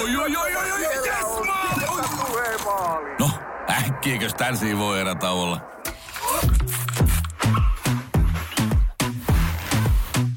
[3.19, 3.29] No,
[3.69, 5.61] äkkiäkös tän voi erä olla?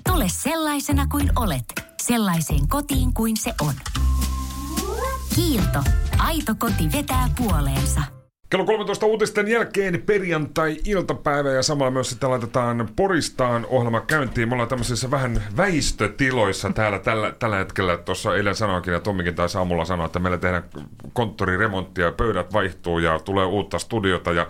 [0.09, 1.65] Tule sellaisena kuin olet,
[2.03, 3.75] sellaiseen kotiin kuin se on.
[5.35, 5.83] Kiilto.
[6.19, 8.16] Aito koti vetää puoleensa.
[8.51, 14.49] Kello 13 uutisten jälkeen perjantai-iltapäivä ja samalla myös sitten laitetaan Poristaan ohjelma käyntiin.
[14.49, 17.97] Me ollaan tämmöisissä vähän väistötiloissa täällä tällä, tällä hetkellä.
[17.97, 20.65] Tuossa eilen sanoinkin ja Tommikin taisi aamulla sanoa, että meillä tehdään
[21.13, 24.47] kontoriremonttia ja pöydät vaihtuu ja tulee uutta studiota ja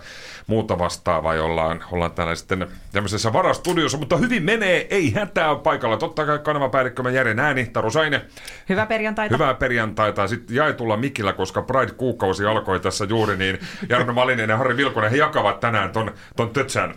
[0.47, 1.35] muuta vastaavaa.
[1.35, 5.97] Ja ollaan, ollaan täällä sitten tämmöisessä varastudiossa, mutta hyvin menee, ei hätää paikalla.
[5.97, 8.21] Totta kai kanavapäällikkömme Jere Nääni, Taru Saine.
[8.69, 9.35] Hyvää perjantaita.
[9.35, 10.27] Hyvää perjantaita.
[10.27, 13.59] Sitten jaetulla mikillä, koska Pride-kuukausi alkoi tässä juuri, niin
[13.89, 16.95] Jarno Malinen ja Harri Vilkonen, he jakavat tänään ton, ton tötsän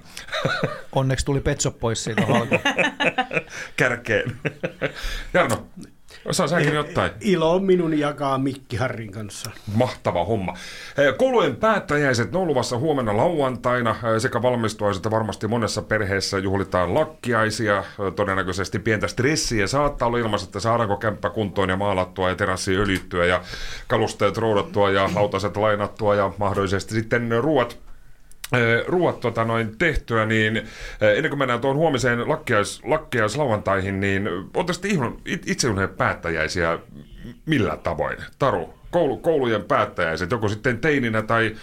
[0.93, 2.61] Onneksi tuli Petso pois siitä halkoon.
[3.77, 4.37] kärkeen.
[5.34, 5.67] Jarno,
[6.24, 7.10] osaa säkin jotain.
[7.20, 9.51] Ilo on minun jakaa Mikki Harrin kanssa.
[9.74, 10.55] Mahtava homma.
[11.17, 17.84] Koulujen päättäjäiset ne on luvassa huomenna lauantaina sekä valmistuaiset että varmasti monessa perheessä juhlitaan lakkiaisia.
[18.17, 23.27] Todennäköisesti pientä stressiä saattaa olla ilmassa, että saadaanko kämppä kuntoon ja maalattua ja terassi öljyttyä
[23.27, 23.42] ja
[23.89, 27.78] kalusteet ruudattua ja lautaset lainattua ja mahdollisesti sitten ruuat
[28.87, 30.62] ruuat tota, noin tehtyä, niin
[31.01, 35.17] ennen kuin mennään tuohon huomiseen lakkiais, lakkiaislauantaihin, niin oletteko sitten ihan
[35.97, 36.79] päättäjäisiä
[37.47, 38.17] millä tavoin?
[38.39, 41.57] Taru, koulu, koulujen päättäjäiset, joko sitten teininä tai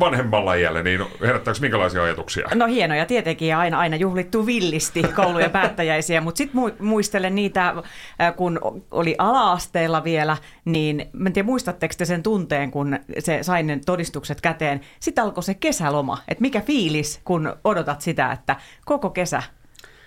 [0.00, 2.48] vanhemmalla iällä, niin herättääkö minkälaisia ajatuksia?
[2.54, 8.36] No hienoja tietenkin ja aina, aina juhlittu villisti koulujen päättäjäisiä, mutta sitten muistelen niitä, äh,
[8.36, 13.66] kun oli ala-asteella vielä, niin mä en tiedä muistatteko te sen tunteen, kun se sain
[13.66, 14.80] ne todistukset käteen.
[15.00, 19.42] Sitten alkoi se kesäloma, että mikä fiilis, kun odotat sitä, että koko kesä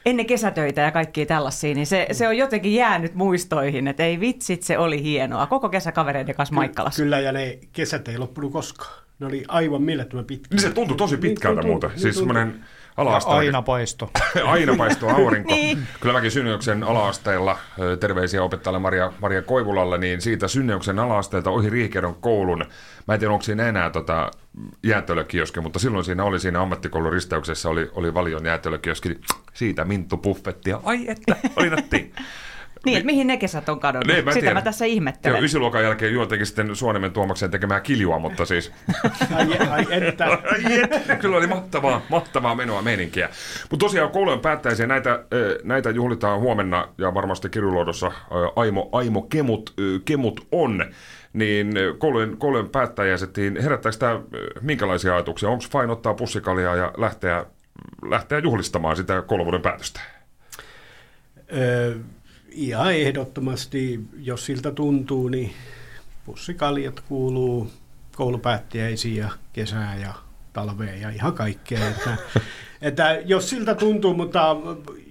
[0.10, 4.64] ennen kesätöitä ja kaikkia tällaisia, niin se, se on jotenkin jäänyt muistoihin, että ei vitsit,
[4.64, 5.48] se oli hienoa.
[5.48, 7.04] Koko kesä kavereiden kanssa Maikkalassa.
[7.04, 9.04] Kyllä, ja ne kesät ei loppunut koskaan.
[9.20, 10.48] Ne oli aivan mielettömän pitkiä.
[10.52, 11.90] Niin se tuntui tosi pitkältä tuntui, muuten.
[11.90, 12.66] niin Siis semmoinen
[12.98, 14.12] Ja ala aina paisto.
[14.46, 15.54] aina paistuu aurinko.
[15.58, 15.88] Niin.
[16.00, 17.58] Kyllä mäkin Synnyyksen ala-asteella,
[18.00, 22.66] terveisiä opettajalle Maria, Maria Koivulalle, niin siitä Synnyyksen ala-asteelta ohi Riikedon koulun.
[23.08, 24.32] Mä en tiedä, onko siinä enää tota,
[24.84, 29.10] jäätelökioski, mutta silloin siinä oli siinä ammattikoulun risteyksessä oli, oli Valion jäätelökioski.
[29.10, 29.22] niin
[29.54, 30.80] Siitä Minttu Buffettia.
[30.84, 32.12] Ai että, oli nätti.
[32.88, 34.08] Niin, että mihin ne kesät on kadonnut.
[34.08, 35.44] Niin, mä Sitä mä tässä Joo, ihmettelen.
[35.44, 38.72] ysiluokan jälkeen juontekin sitten Suonimen Tuomaksen tekemään kiljua, mutta siis
[39.36, 40.28] Ai, ai että.
[41.20, 43.30] Kyllä oli mahtavaa, mahtavaa menoa meininkiä.
[43.72, 48.12] Mutta tosiaan koulujen päättäisiä näitä, ö, näitä juhlitaan huomenna ja varmasti Kirjuloidossa ö,
[48.56, 49.74] Aimo, Aimo Kemut,
[50.06, 50.86] Kemut on.
[51.34, 54.20] Niin koulujen, koulujen päättäjäiset, niin herättääkö tämä
[54.62, 55.50] minkälaisia ajatuksia?
[55.50, 57.46] Onko fine ottaa pussikaljaa ja lähteä,
[58.10, 60.00] lähteä juhlistamaan sitä kouluvuoden päätöstä?
[61.58, 61.96] Ö,
[62.58, 65.54] ihan ehdottomasti, jos siltä tuntuu, niin
[66.26, 67.72] pussikaljat kuuluu
[68.16, 70.14] koulupäättäjäisiin ja kesään ja
[70.54, 71.88] talveen ja ihan kaikkea.
[71.90, 72.18] Että,
[72.82, 74.56] että jos siltä tuntuu, mutta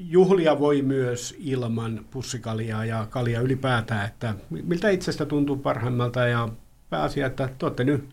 [0.01, 6.49] juhlia voi myös ilman pussikaljaa ja kaljaa ylipäätään, että miltä itsestä tuntuu parhaimmalta ja
[6.91, 8.09] pääasia, että te olette nyt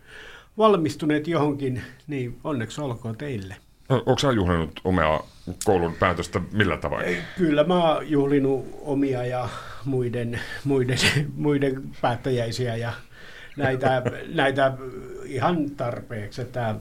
[0.58, 3.56] valmistuneet johonkin, niin onneksi olkoon teille.
[3.88, 5.20] Onko sä juhlinut omea
[5.64, 7.16] koulun päätöstä millä tavoin?
[7.36, 9.48] Kyllä mä oon juhlinut omia ja
[9.84, 10.98] muiden, muiden,
[11.36, 12.92] muiden päättäjäisiä ja
[13.56, 14.02] näitä,
[14.34, 14.72] näitä
[15.24, 16.74] ihan tarpeeksi, että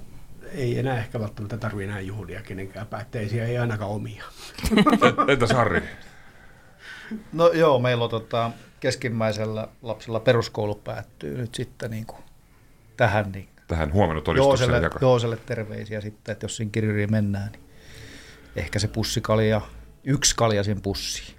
[0.51, 4.23] ei enää ehkä välttämättä tarvitse enää juhlia kenenkään päättäjäisiä, ei ainakaan omia.
[5.27, 5.83] Entäs Harri?
[7.33, 12.23] No joo, meillä on tota, keskimmäisellä lapsella peruskoulu päättyy nyt sitten niin kuin
[12.97, 13.91] tähän, niin Tähän
[14.23, 14.89] todistukseen Jooselle.
[15.01, 17.63] Jooselle terveisiä sitten, että jos siinä kirjuriin mennään, niin
[18.55, 19.61] ehkä se pussikalja,
[20.03, 21.35] yksi kaljasin pussi.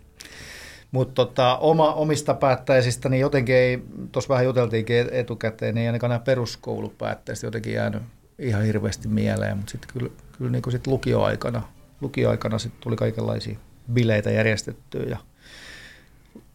[0.91, 5.89] Mutta tota, oma, omista päättäjisistä, niin jotenkin ei, tuossa vähän juteltiinkin et- etukäteen, niin ei
[5.89, 8.03] ainakaan nämä peruskoulupäättäjistä jotenkin jäänyt
[8.39, 11.63] ihan hirveästi mieleen, mutta sitten kyllä, kyllä niin sit lukioaikana,
[12.01, 13.59] lukioaikana sit tuli kaikenlaisia
[13.93, 15.19] bileitä järjestettyä ja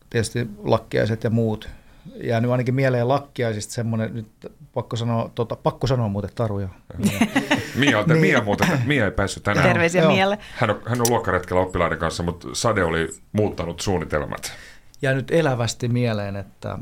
[0.09, 1.69] tietysti lakkiaiset ja muut.
[2.24, 4.28] Jäänyt ainakin mieleen lakkiaisista semmoinen, nyt
[4.74, 6.69] pakko sanoa, tota, pakko sanoa muuten taruja.
[7.75, 8.19] Mia, Niin.
[8.22, 9.68] Mia, muuten, Mia ei päässyt tänään.
[9.68, 10.38] Terveisiä mielle.
[10.56, 14.51] Hän on, hän on luokkaretkellä oppilaiden kanssa, mutta Sade oli muuttanut suunnitelmat.
[15.01, 16.80] jäänyt elävästi mieleen, että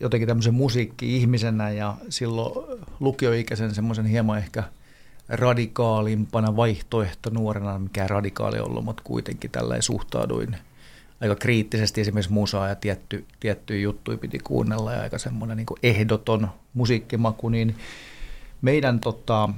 [0.00, 4.64] jotenkin tämmöisen musiikki-ihmisenä ja silloin lukioikäisen semmoisen hieman ehkä
[5.28, 10.56] radikaalimpana vaihtoehto nuorena, mikä radikaali ollut, mutta kuitenkin tällä suhtauduin
[11.22, 16.48] aika kriittisesti esimerkiksi musaa ja tietty, tiettyjä juttuja piti kuunnella ja aika semmoinen niin ehdoton
[16.74, 17.76] musiikkimaku, niin
[18.62, 19.48] meidän tota,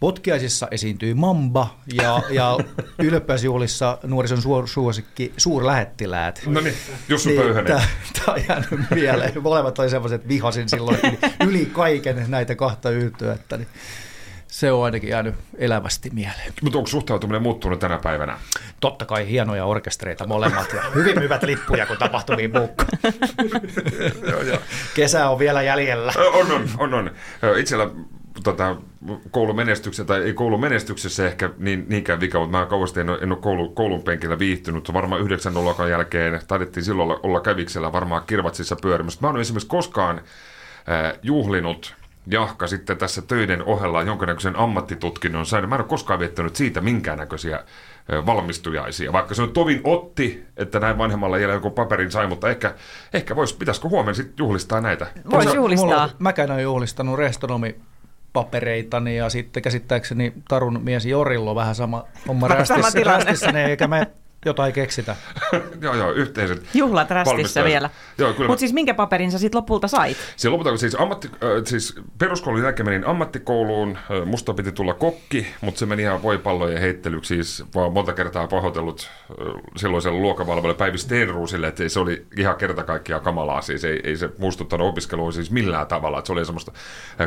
[0.00, 2.58] Potkiaisissa esiintyi Mamba ja, ja
[2.98, 6.42] ylppäysjuhlissa nuorison suor, suosikki suurlähettiläät.
[6.46, 6.74] No niin,
[7.08, 7.66] Jussu Pöyhönen.
[8.12, 9.42] Tämä on jäänyt mieleen.
[9.42, 11.18] Molemmat oli sellaiset, että vihasin silloin yli,
[11.50, 13.56] yli kaiken näitä kahta yltyötä.
[13.56, 13.68] Niin
[14.60, 16.52] se on ainakin jäänyt elävästi mieleen.
[16.62, 18.38] Mutta onko suhtautuminen muuttunut tänä päivänä?
[18.80, 22.84] Totta kai hienoja orkestreita molemmat ja hyvin myyvät lippuja, kun tapahtumiin muukka.
[24.94, 26.12] Kesä on vielä jäljellä.
[26.32, 26.94] On, on, on.
[26.94, 27.10] on.
[27.58, 27.90] Itsellä
[28.44, 28.76] tota,
[29.30, 33.40] koulumenestyksessä, tai ei koulumenestyksessä ehkä niin, niinkään vika, mutta mä kauheasti en ole, en ole
[33.40, 34.92] koulu, koulun penkillä viihtynyt.
[34.92, 39.20] Varmaan yhdeksän luokan jälkeen taidettiin silloin olla, olla käviksellä varmaan kirvatsissa pyörimässä.
[39.22, 45.68] Mä en ole esimerkiksi koskaan äh, juhlinut jahka sitten tässä töiden ohella jonkinnäköisen ammattitutkinnon sain.
[45.68, 47.64] Mä en ole koskaan viettänyt siitä minkäännäköisiä
[48.26, 52.74] valmistujaisia, vaikka se on tovin otti, että näin vanhemmalla iällä joku paperin sai, mutta ehkä,
[53.14, 55.06] ehkä vois, pitäisikö huomenna sitten juhlistaa näitä?
[55.30, 55.88] Voisi juhlistaa.
[55.88, 57.76] Mulla, mäkään olen juhlistanut restonomi
[58.32, 64.06] papereitani ja sitten käsittääkseni Tarun mies Jorillo vähän sama homma rästissä, rästissä niin eikä me
[64.44, 65.16] jotain keksitä.
[65.82, 66.62] joo, joo, yhteiset.
[66.74, 67.90] Juhlat rästissä vielä.
[68.48, 70.16] Mutta siis minkä paperin sä sitten lopulta sait?
[70.36, 73.98] Siis lopulta, siis, ammatti, äh, siis peruskoulun jälkeen menin ammattikouluun.
[74.24, 77.34] Musta piti tulla kokki, mutta se meni ihan voipallojen heittelyksi.
[77.34, 79.36] Siis vaan monta kertaa pahoitellut äh,
[79.76, 83.62] silloiselle luokavalvoille Päivi Steenruusille, että se oli ihan kerta kaikkiaan kamalaa.
[83.62, 86.18] Siis ei, ei se muistuttanut opiskelua siis millään tavalla.
[86.18, 86.72] Että se oli semmoista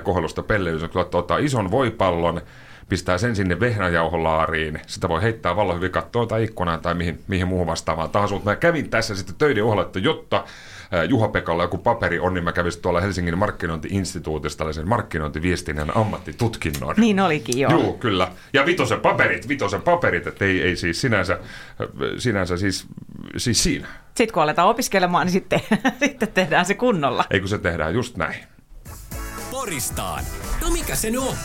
[0.04, 0.88] kohelusta pelleilyä.
[0.88, 2.42] Kyllä ottaa ison voipallon,
[2.90, 7.48] pistää sen sinne vehnäjauholaariin, sitä voi heittää vallan hyvin kattoon tai ikkunaan tai mihin, mihin
[7.48, 10.46] muuhun vastaavaan tahansa, mutta mä kävin tässä sitten töiden ohella, että jotta
[11.10, 16.96] Juha-Pekalla joku paperi on, niin mä kävin tuolla Helsingin markkinointiinstituutissa tällaisen markkinointiviestinnän ammattitutkinnon.
[16.98, 17.72] Niin olikin, joo.
[17.72, 18.32] Joo, kyllä.
[18.54, 21.40] Ja vitosen paperit, vitosen paperit, että ei, ei siis sinänsä,
[22.18, 22.88] sinänsä siis,
[23.38, 23.88] siis siinä.
[24.06, 25.60] Sitten kun aletaan opiskelemaan, niin sitten,
[26.04, 27.26] sitten tehdään se kunnolla.
[27.32, 28.36] Ei kun se tehdään just näin.
[29.52, 30.24] Poristaan.
[30.62, 31.36] No mikä se nyt on?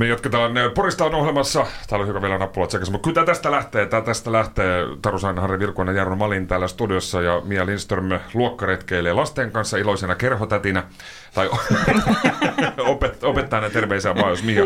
[0.00, 1.66] Me jatketaan Poristaan ohjelmassa.
[1.88, 3.86] Täällä on hyvä vielä nappula tsekassa, mutta kyllä tästä lähtee.
[3.86, 9.50] Tää tästä lähtee Tarusain Harri Virkuinen Jarno Malin täällä studiossa ja Mia Lindström luokkaretkeilee lasten
[9.50, 10.84] kanssa iloisena kerhotätinä.
[11.34, 11.50] Tai
[12.92, 14.64] opet, opettajana terveisiä vaan, jos Mia,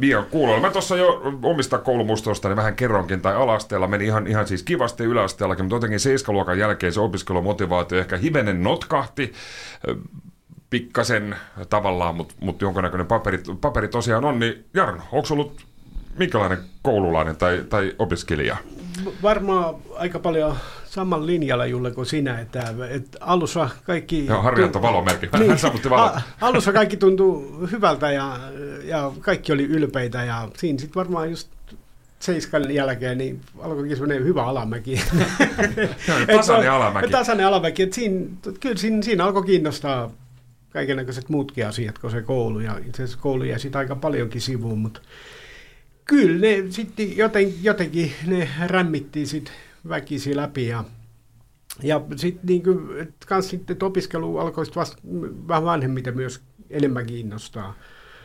[0.00, 0.60] Mia on kuulolla.
[0.60, 5.04] Mä tuossa jo omista koulumuistoista niin vähän kerronkin, tai alasteella meni ihan, ihan siis kivasti
[5.04, 9.32] yläasteellakin, mutta jotenkin seiskaluokan jälkeen se opiskelumotivaatio ehkä hivenen notkahti
[10.70, 11.36] pikkasen
[11.70, 15.66] tavallaan, mutta mut jonkinnäköinen paperi, paperi tosiaan on, niin Jarno, onko ollut
[16.18, 18.56] minkälainen koululainen tai, tai opiskelija?
[19.22, 24.26] Varmaan aika paljon saman linjalla Julle kuin sinä, että, että alussa kaikki...
[24.26, 26.12] Joo, Harjanto valomerkki, hän niin, sammutti valot.
[26.40, 28.38] Alussa kaikki tuntui hyvältä ja,
[28.84, 31.48] ja kaikki oli ylpeitä ja siinä sitten varmaan just
[32.18, 35.00] seiskan jälkeen, niin alkoikin semmoinen hyvä alamäki.
[36.36, 37.08] tasainen alamäki.
[37.08, 38.26] Tasainen alamäki, että siinä,
[38.60, 40.10] kyllä siinä, siinä alkoi kiinnostaa
[40.70, 42.60] kaikenlaiset muutkin asiat kuin se koulu.
[42.60, 45.00] Ja itse asiassa koulu jäi sitten aika paljonkin sivuun, mutta
[46.04, 49.54] kyllä ne sitten joten, jotenkin ne rämmittiin sitten
[49.88, 50.84] väkisi läpi ja
[51.82, 52.62] ja sitten niin
[53.26, 54.98] kans sitten opiskelu alkoi vasta
[55.48, 56.40] vähän vanhemmiten myös
[56.70, 57.74] enemmän kiinnostaa.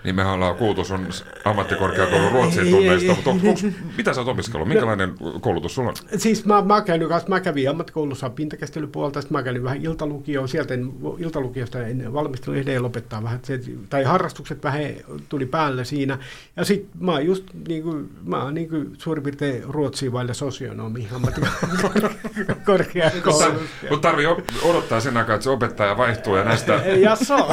[0.03, 1.07] Niin mehän ollaan kuultu sun
[1.45, 3.61] ammattikorkeakoulun ruotsin tunneista, mutta onko, onko,
[3.97, 4.67] mitä sä oot opiskellut?
[4.67, 5.95] Minkälainen koulutus sulla on?
[6.17, 10.91] Siis mä, mä, käynyt, mä kävin ammattikoulussa pintakäsittelypuolta, sitten mä kävin vähän iltalukioon, sieltä en,
[11.17, 13.59] iltalukiosta en valmistelun edelleen lopettaa vähän, se,
[13.89, 14.81] tai harrastukset vähän
[15.29, 16.17] tuli päälle siinä.
[16.55, 20.33] Ja sitten mä oon just niin kuin, mä oon niin kuin suurin piirtein ruotsia vaille
[20.33, 23.51] sosionomi ammattikorkeakoulussa.
[23.89, 24.27] Mutta tarvii
[24.63, 26.73] odottaa sen aikaa, että se opettaja vaihtuu ja näistä...
[26.73, 27.37] ja so.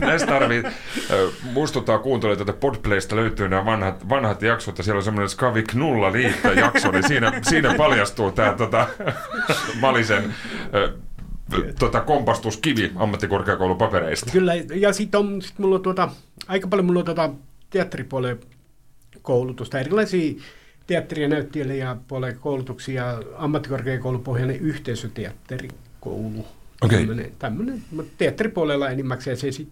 [0.00, 0.62] näistä tarvii
[1.42, 6.12] muistuttaa kuuntelijoita, että Podplaysta löytyy nämä vanhat, vanhat jaksot, ja siellä on semmoinen Skavi Knulla
[6.12, 8.88] liitto jakso, niin siinä, siinä paljastuu tämä tota,
[9.80, 10.34] Malisen
[11.78, 14.30] tota, kompastuskivi ammattikorkeakoulun papereista.
[14.30, 16.08] Kyllä, ja sitten sit mulla on tuota,
[16.48, 17.30] aika paljon mulla on tuota
[17.70, 18.40] teatteripuolen
[19.22, 20.34] koulutusta, erilaisia
[20.86, 23.04] teatteri- ja näyttelijäpuolen koulutuksia,
[23.36, 26.46] ammattikorkeakoulupohjainen yhteisöteatterikoulu.
[26.82, 26.98] Okay.
[26.98, 27.82] Tämmöinen, tämmöinen,
[28.18, 29.68] teatteripuolella enimmäkseen se sit,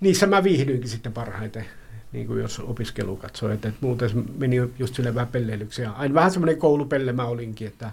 [0.00, 1.64] niissä mä viihdyinkin sitten parhaiten,
[2.12, 5.82] niin kuin jos opiskelu katsoo, että, että muuten meni just sille vähän pelleilyksi.
[5.82, 7.90] Ja aina vähän semmoinen koulupelle mä olinkin, että,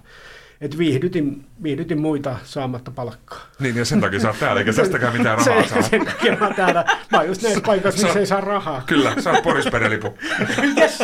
[0.61, 3.47] että viihdytin, viihdytin muita saamatta palkkaa.
[3.59, 5.81] Niin, ja sen takia sä oot täällä, eikä tästäkään mitään rahaa se, saa.
[5.81, 6.85] Sen takia mä oon täällä.
[7.11, 8.83] Mä oon just näissä paikoissa, missä ei saa rahaa.
[8.85, 10.17] Kyllä, sä oot Porisperelipu.
[10.79, 10.99] yes.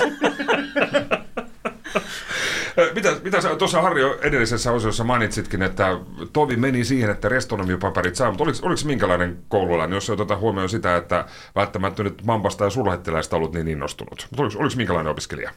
[2.96, 6.00] Mitä, mitä sä tuossa Harjo edellisessä osiossa mainitsitkin, että
[6.34, 10.96] tovi meni siihen, että restonomipaperit saa, mutta oliko, oliko minkälainen koululainen, jos otetaan huomioon sitä,
[10.96, 11.25] että
[11.56, 15.51] välttämättä nyt Mambasta ja sulhettiläistä ollut niin innostunut, mutta oliko, oliko minkälainen opiskelija?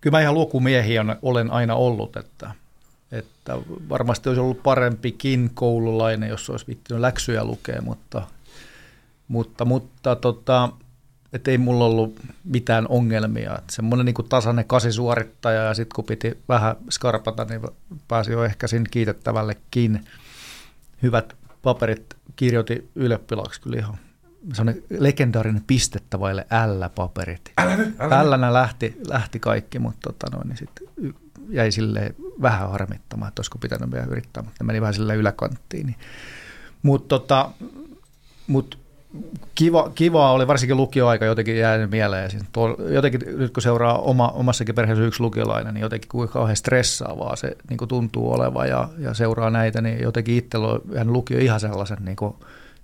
[0.00, 2.50] Kyllä mä ihan lukumiehiä olen aina ollut, että,
[3.12, 8.22] että varmasti olisi ollut parempikin koululainen, jos olisi vittinyt läksyjä lukea, mutta,
[9.28, 10.68] mutta, mutta tota,
[11.32, 13.54] että ei mulla ollut mitään ongelmia.
[13.58, 17.60] Että semmoinen niin tasainen kasisuorittaja ja sitten kun piti vähän skarpata, niin
[18.08, 20.04] pääsi jo ehkä sinne kiitettävällekin.
[21.02, 23.98] Hyvät paperit kirjoitin ylioppilaaksi kyllä ihan
[24.54, 27.52] sellainen legendaarinen pistettä vaille L-paperit.
[27.58, 28.50] Älä nyt, älä.
[28.50, 31.12] L lähti, lähti kaikki, mutta tota noin, niin y-
[31.48, 35.86] jäi sille vähän harmittamaan, että olisiko pitänyt vielä yrittää, mutta meni vähän sille yläkanttiin.
[35.86, 35.96] Niin.
[36.82, 37.50] Mutta tota,
[38.46, 38.78] mut
[39.54, 42.30] kiva, kivaa oli varsinkin lukioaika jotenkin jäänyt mieleen.
[42.30, 46.56] Siis tuo, jotenkin nyt kun seuraa oma, omassakin perheessä yksi lukiolainen, niin jotenkin kuinka kauhean
[46.56, 51.12] stressaavaa se niin kuin tuntuu olevan ja, ja seuraa näitä, niin jotenkin itsellä on jäänyt
[51.12, 52.34] lukio ihan sellaisen, niin kuin,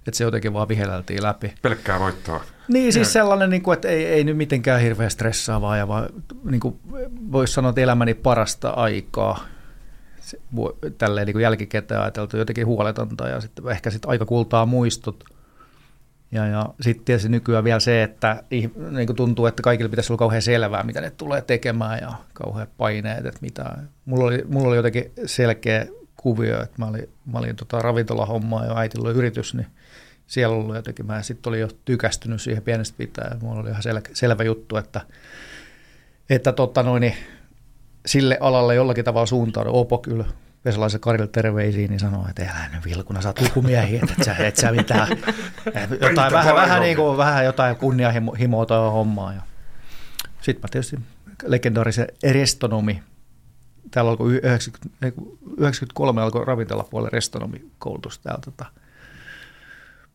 [0.07, 1.55] että se jotenkin vaan vihelältiin läpi.
[1.63, 2.41] Pelkkää voittoa.
[2.69, 6.09] Niin, siis sellainen, niin kuin, että ei, ei nyt mitenkään hirveän stressaavaa, ja vaan
[6.45, 6.79] niin kuin,
[7.33, 9.45] voisi sanoa, että elämäni parasta aikaa
[10.99, 15.25] tälleen niin kuin jälkikäteen ajateltu, jotenkin huoletonta, ja sitten ehkä sitten aika kultaa muistot.
[16.33, 20.43] Ja, ja sitten tietysti nykyään vielä se, että niin tuntuu, että kaikille pitäisi olla kauhean
[20.43, 23.77] selvää, mitä ne tulee tekemään, ja kauheat paineet, että mitä.
[24.05, 28.79] Mulla oli, mulla oli jotenkin selkeä kuvio, että mä olin, mä olin tota ravintolahommaa ja
[28.79, 29.67] äitillä oli yritys, niin
[30.27, 34.01] siellä ollut jotenkin, mä sitten olin jo tykästynyt siihen pienestä pitää, mulla oli ihan sel,
[34.13, 35.01] selvä juttu, että,
[36.31, 37.15] että tota noin, niin
[38.07, 39.71] sille alalle jollakin tavalla suuntaudu.
[39.73, 40.25] Opo kyllä
[40.69, 44.35] Vesalaisen Karille terveisiin, niin sanoo, että älä nyt Vilkuna, sä oot lukumiehi, että et sä,
[44.35, 45.09] et sä mitään,
[46.01, 49.33] jotain, vähän, vähän, niin kuin, vähän jotain kunnianhimoa toi hommaa.
[49.33, 49.41] Ja
[50.41, 50.99] sitten mä tietysti
[51.45, 53.03] legendaarisen restonomi,
[53.91, 58.67] täällä alkoi 90, ei kun 93 alkoi ravintolapuolen restonomikoulutus täällä tota,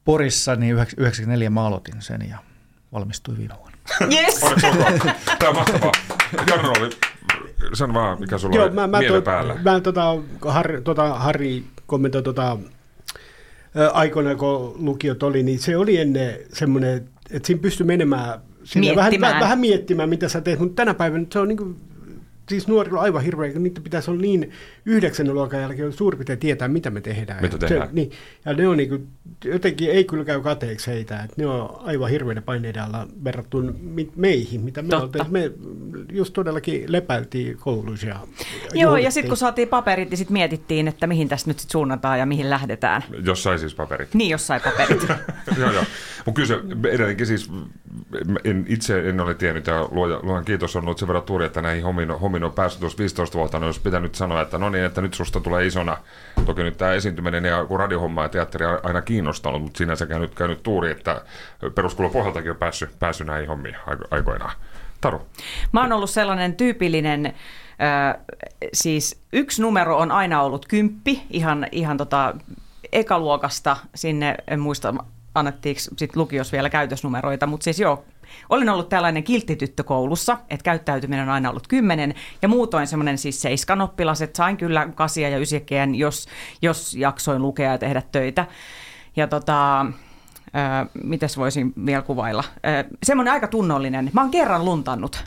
[0.05, 2.37] Porissa, niin 94 mä aloitin sen ja
[2.93, 3.77] valmistuin viime vuonna.
[4.01, 4.39] Yes.
[5.39, 5.91] Tämä on mahtavaa.
[6.49, 6.89] Jarno oli,
[7.73, 9.55] sano vaan, mikä sulla Joo, oli mä, mä, mielen to, päällä.
[9.63, 10.15] mä tota,
[10.45, 12.57] Harri, tota, Harri kommentoi tota,
[13.93, 18.39] aikoina, kun lukiot oli, niin se oli ennen semmoinen, että siinä pystyi menemään
[18.75, 19.11] Miettimään.
[19.21, 21.75] vähän, vähän miettimään, mitä sä teet, mutta tänä päivänä se on niin kuin,
[22.49, 24.51] siis nuorilla on aivan hirveä, kun niitä pitäisi olla niin
[24.85, 27.41] yhdeksän luokan jälkeen suurin piirtein tietää, mitä me tehdään.
[27.41, 27.87] Mitä Ja tehdään.
[27.87, 28.11] Se, niin,
[28.45, 29.07] ja ne on niin kuin,
[29.45, 33.73] jotenkin ei kyllä käy kateeksi heitä, että ne on aivan hirveiden paineiden alla verrattuna
[34.15, 35.03] meihin, mitä me Totta.
[35.23, 35.33] oltiin.
[35.33, 35.51] Me
[36.11, 38.07] just todellakin lepäiltiin kouluissa.
[38.07, 38.23] Ja Joo,
[38.73, 39.11] ja juhlittiin.
[39.11, 42.49] sitten kun saatiin paperit, niin sitten mietittiin, että mihin tästä nyt sit suunnataan ja mihin
[42.49, 43.03] lähdetään.
[43.25, 44.13] Jos sai siis paperit.
[44.13, 45.07] Niin, jossain paperit.
[45.59, 45.83] joo, joo.
[46.25, 47.51] Mutta kyllä se edelleenkin siis,
[48.43, 51.61] en, itse en ole tiennyt ja luoja, luojan kiitos on ollut sen verran tuuri, että
[51.61, 54.69] näihin hommiin, on- hommiin on päässyt tuossa 15 vuotta, niin olisi pitänyt sanoa, että no
[54.69, 55.97] niin, että nyt susta tulee isona.
[56.45, 60.05] Toki nyt tämä esiintyminen ja kun radiohomma ja teatteri on aina kiinnostanut, mutta siinä se
[60.05, 61.21] käynyt, käynyt tuuri, että
[61.75, 64.51] peruskuulun pohjaltakin on päässyt, päässyt näihin hommiin aiko- aikoinaan.
[65.01, 65.21] Taru.
[65.71, 67.33] Mä oon ollut sellainen tyypillinen, äh,
[68.73, 72.33] siis yksi numero on aina ollut kymppi, ihan, ihan tota
[72.91, 74.93] ekaluokasta sinne, en muista
[75.35, 78.05] annettiinko sit lukios vielä käytösnumeroita, mutta siis joo,
[78.49, 83.41] olin ollut tällainen kilttityttö koulussa, että käyttäytyminen on aina ollut kymmenen, ja muutoin semmoinen siis
[83.41, 86.27] seiskan oppilas, että sain kyllä kasia ja ysikkeen, jos,
[86.61, 88.45] jos jaksoin lukea ja tehdä töitä.
[89.15, 89.85] Ja tota,
[90.55, 92.43] Öö, mitäs voisin vielä kuvailla?
[92.65, 94.09] Öö, semmoinen aika tunnollinen.
[94.13, 95.23] Mä oon kerran luntannut.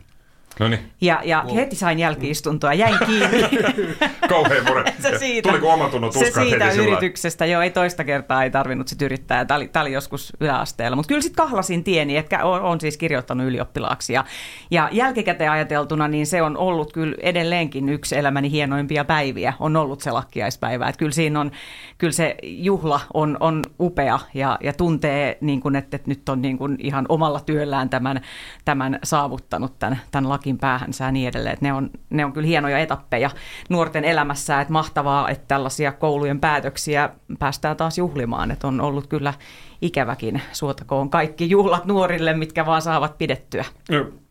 [0.60, 3.46] No niin, Ja, ja heti sain jälkiistuntoa, jäin kiinni.
[4.28, 4.84] kauhean more.
[5.02, 8.50] se siitä, Tuliko omatunnon se tuskaan siitä heti sillä yrityksestä, joo, ei toista kertaa ei
[8.50, 9.44] tarvinnut sit yrittää.
[9.44, 12.96] Tämä oli, tää oli joskus yläasteella, mutta kyllä sitten kahlasin tieni, että on, on siis
[12.96, 14.12] kirjoittanut ylioppilaaksi.
[14.12, 14.24] Ja,
[14.70, 20.00] ja jälkikäteen ajateltuna, niin se on ollut kyllä edelleenkin yksi elämäni hienoimpia päiviä, on ollut
[20.00, 20.88] se lakkiaispäivä.
[20.88, 21.50] Että kyllä siinä on,
[21.98, 26.42] kyllä se juhla on, on upea ja, ja tuntee, niin kuin, että, että nyt on
[26.42, 28.20] niin kuin ihan omalla työllään tämän,
[28.64, 31.56] tämän saavuttanut, tämän, tämän lakin päähänsä ja niin edelleen.
[31.60, 33.30] Ne, on, ne on kyllä hienoja etappeja
[33.68, 38.50] nuorten elämässä, että mahtavaa, että tällaisia koulujen päätöksiä päästään taas juhlimaan.
[38.50, 39.34] Että on ollut kyllä
[39.82, 43.64] ikäväkin, suotakoon kaikki juhlat nuorille, mitkä vaan saavat pidettyä.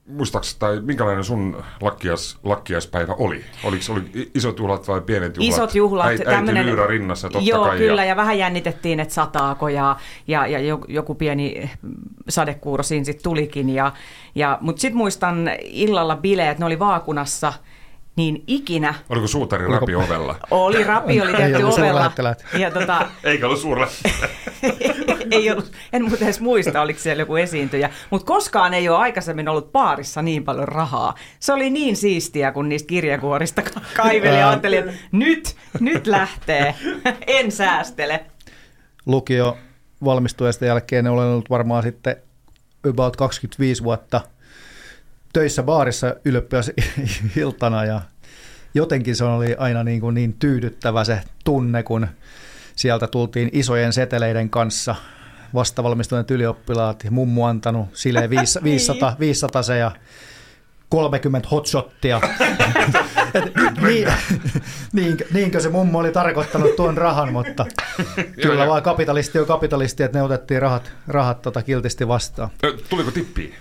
[0.08, 3.46] Muistaaks, tai minkälainen sun lakkias, lakkiaispäivä oli?
[3.64, 5.54] Oliko oli isot juhlat vai pienet juhlat?
[5.54, 6.06] Isot juhlat.
[6.08, 7.78] Äiti, äiti lyyrä rinnassa, totta joo, kai.
[7.78, 9.96] kyllä, ja vähän jännitettiin, että sataako, ja,
[10.28, 11.70] ja, ja joku- pieni
[12.30, 13.70] sadekuuro siinä sitten tulikin.
[13.70, 13.92] Ja,
[14.36, 17.54] ja, Mutta sitten muistan illalla bileet, ne oli vaakunassa,
[18.16, 20.36] niin ikinä Oliko suutari rapi ovella?
[20.52, 21.72] oli rapi, oli tehty ovella.
[21.72, 22.46] suurlähettiläät.
[22.58, 23.88] Ja tota, Eikä ollut suurella.
[25.32, 27.90] ei ollut, en muuten edes muista, oliko siellä joku esiintyjä.
[28.10, 31.16] Mutta koskaan ei ole aikaisemmin ollut baarissa niin paljon rahaa.
[31.40, 36.76] Se oli niin siistiä, kun niistä kirjakuorista ka- kaiveli ja ajattelin, että nyt, nyt lähtee.
[37.28, 38.26] en säästele.
[39.06, 39.58] lukio
[40.04, 42.16] valmistuesta jälkeen olen ollut varmaan sitten
[42.90, 44.22] about 25 vuotta
[45.34, 48.02] töissä baarissa ylioppilasiltana ja
[48.74, 52.08] jotenkin se oli aina niin, kuin niin tyydyttävä se tunne, kun
[52.76, 54.96] sieltä tultiin isojen seteleiden kanssa
[55.54, 58.30] vastavalmistuneet ylioppilaat, mummu antanut sille
[58.64, 59.92] 500, 500 se ja
[60.90, 62.22] 30 hotshottia.
[63.82, 64.08] Niin,
[64.94, 67.66] niin, niinkö se mummo oli tarkoittanut tuon rahan, mutta
[68.44, 72.50] kyllä vaan kapitalisti on kapitalisti, että ne otettiin rahat, rahat tota kiltisti vastaan.
[72.64, 73.56] Ö, Tuliko tippiä?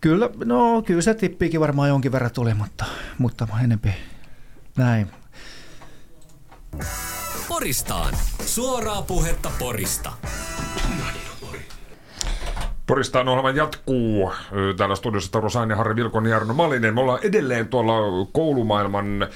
[0.00, 2.84] Kyllä, no kyllä se tippiikin varmaan jonkin verran tuli, mutta,
[3.18, 3.94] mutta enempi
[4.76, 5.10] näin.
[7.50, 8.14] Poristaan.
[8.46, 10.12] Suoraa puhetta Porista.
[12.86, 14.32] Poristaan ohjelma jatkuu.
[14.76, 16.94] Täällä studiossa Taru Sain ja Harri Vilkon ja Jarno Malinen.
[16.94, 19.28] Me ollaan edelleen tuolla koulumaailman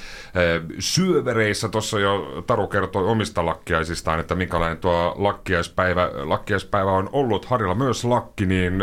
[0.79, 1.69] syövereissä.
[1.69, 7.45] Tuossa jo Taru kertoi omista lakkiaisistaan, että minkälainen tuo lakkiaispäivä, lakkiaispäivä on ollut.
[7.45, 8.83] Harilla myös lakki, niin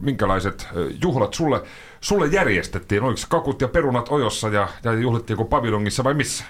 [0.00, 0.68] minkälaiset
[1.02, 1.62] juhlat sulle,
[2.00, 3.02] sulle järjestettiin?
[3.02, 6.44] Oliko kakut ja perunat ojossa ja, ja juhlittiinko pavilongissa vai missä?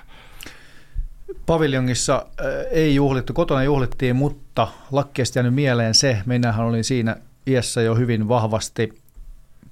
[1.46, 7.82] Paviljongissa äh, ei juhlittu, kotona juhlittiin, mutta lakkeesta jäänyt mieleen se, minähän olin siinä iässä
[7.82, 9.02] jo hyvin vahvasti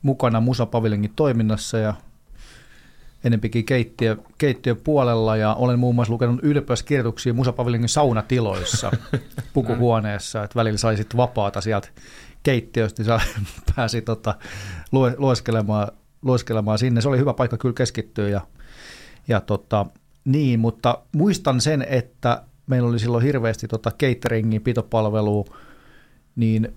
[0.02, 1.94] mukana Musa-paviljongin toiminnassa ja
[3.24, 8.90] enempikin keittiö, keittiöpuolella ja olen muun muassa lukenut ylioppilaskirjoituksia Musa-paviljongin saunatiloissa
[9.54, 11.88] pukuhuoneessa, että välillä sai sitten vapaata sieltä
[12.42, 13.20] keittiöstä, niin
[13.76, 14.34] pääsi tota,
[14.92, 15.88] lue, lueskelemaan,
[16.22, 17.00] lueskelemaan sinne.
[17.00, 18.40] Se oli hyvä paikka kyllä keskittyä ja,
[19.28, 19.86] ja tota,
[20.24, 25.44] niin, mutta muistan sen, että meillä oli silloin hirveästi tota cateringin pitopalvelua,
[26.36, 26.74] niin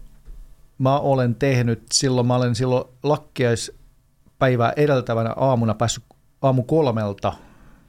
[0.78, 6.04] mä olen tehnyt silloin, mä olen silloin lakkiaispäivää edeltävänä aamuna päässyt
[6.42, 7.34] aamu kolmelta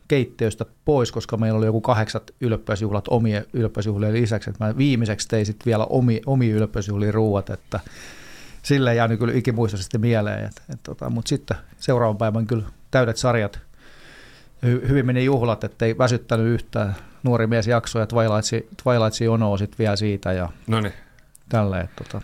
[0.08, 5.46] keittiöstä pois, koska meillä oli joku kahdeksat ylioppilasjuhlat omien ylioppilasjuhlien lisäksi, että mä viimeiseksi tein
[5.46, 7.80] sitten vielä omi, omia ylioppilasjuhlien ruuat, että
[8.62, 13.16] sille ei jäänyt kyllä ikimuistoisesti mieleen, et, et, tota, mutta sitten seuraavan päivän kyllä täydet
[13.16, 13.60] sarjat,
[14.66, 16.94] hy, hyvin meni juhlat, ettei väsyttänyt yhtään.
[17.22, 20.92] Nuori mies jaksoi ja Twilightsi, Twilightsi jonoa sitten vielä siitä ja No niin.
[21.48, 21.88] tälleen.
[21.96, 22.20] Tota,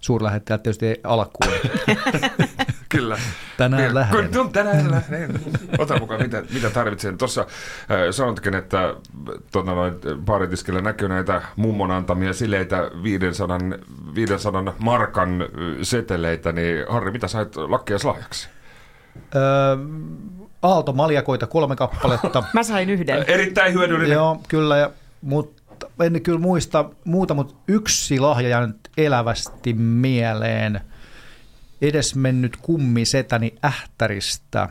[0.00, 1.52] suurlähettäjät tietysti ei alkuun.
[2.88, 3.18] Kyllä.
[3.56, 4.30] Tänään Vielä- lähden.
[4.32, 5.40] Kun tänään lähden.
[5.78, 7.18] Ota mukaan, mitä, mitä tarvitsen.
[7.18, 7.46] Tuossa äh,
[8.10, 8.94] sanotkin, että
[9.52, 13.58] tuota, noin, baaritiskillä näkyy näitä mummon antamia sileitä 500,
[14.14, 15.44] 500 markan
[15.82, 18.48] seteleitä, niin Harri, mitä sait lakkiaislahjaksi?
[19.34, 19.42] Öö,
[20.62, 22.44] Aalto maljakoita kolme kappaletta.
[22.54, 23.24] Mä sain yhden.
[23.26, 24.12] Erittäin hyödyllinen.
[24.12, 24.90] Joo, kyllä, ja,
[25.22, 30.80] mutta en kyllä muista muuta, mutta yksi lahja jäänyt elävästi mieleen.
[31.82, 34.68] Edesmennyt kummisetäni Ähtäristä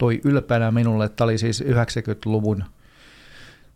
[0.00, 2.64] toi ylpeänä minulle, että oli siis 90-luvun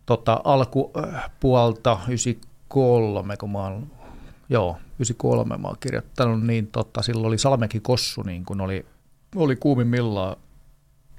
[0.05, 3.87] tota, alkupuolta, 93, kun mä oon,
[4.49, 8.85] joo, 93 mä oon kirjoittanut, niin tota, silloin oli Salmeki Kossu, niin kun oli,
[9.35, 10.35] oli kuumimmillaan.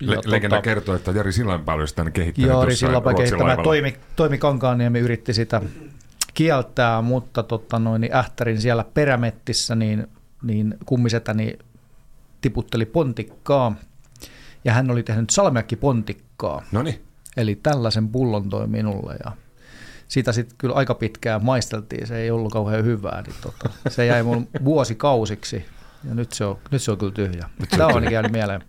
[0.00, 3.56] Le- legenda kertoo, että Jari Sillanpää olisi tämän kehittänyt tuossa Sillanpää kehittämä.
[3.56, 5.62] Toimi, Toimi Kankaaniemi yritti sitä
[6.34, 10.06] kieltää, mutta tota noin, niin Ähtärin siellä perämettissä niin,
[10.42, 11.58] niin kummisetäni
[12.40, 13.76] tiputteli pontikkaa
[14.64, 16.62] ja hän oli tehnyt salmiakki pontikkaa.
[16.72, 17.02] No niin.
[17.36, 19.32] Eli tällaisen pullon toi minulle ja
[20.08, 24.22] sitä sitten kyllä aika pitkään maisteltiin, se ei ollut kauhean hyvää, niin tota, se jäi
[24.22, 25.64] mun vuosikausiksi
[26.08, 27.48] ja nyt se on, nyt se on kyllä tyhjä.
[27.70, 28.64] Tämä on ainakin jäänyt mieleen.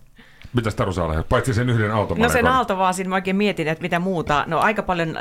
[0.52, 1.24] Mitäs Taru saa lähteä?
[1.28, 2.28] Paitsi sen yhden automanen.
[2.28, 4.44] No sen aaltovaasin mä oikein mietin, että mitä muuta.
[4.46, 5.18] No aika paljon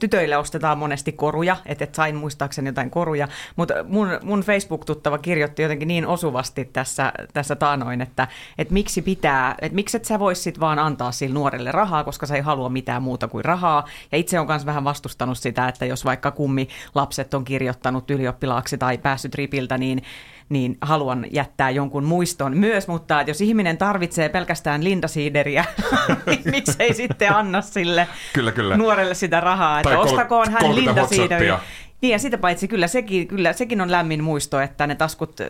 [0.00, 5.62] tytöille ostetaan monesti koruja, että et sain muistaakseni jotain koruja, mutta mun, mun Facebook-tuttava kirjoitti
[5.62, 10.42] jotenkin niin osuvasti tässä, tässä taanoin, että, että miksi pitää, että miksi et sä vois
[10.42, 13.84] sit vaan antaa sille nuorelle rahaa, koska sä ei halua mitään muuta kuin rahaa.
[14.12, 18.78] Ja itse on myös vähän vastustanut sitä, että jos vaikka kummi lapset on kirjoittanut ylioppilaaksi
[18.78, 20.02] tai päässyt ripiltä, niin
[20.48, 25.64] niin haluan jättää jonkun muiston myös, mutta jos ihminen tarvitsee pelkästään lindasiideriä,
[26.26, 28.76] niin miksei sitten anna sille Kyllä, kyllä.
[28.76, 31.48] nuorelle sitä rahaa, että Tai ostakoon hän 30 lindasiideri.
[31.48, 31.83] hotshottia.
[32.04, 35.40] Niin ja sitä paitsi kyllä sekin, kyllä sekin on lämmin muisto, että ne taskut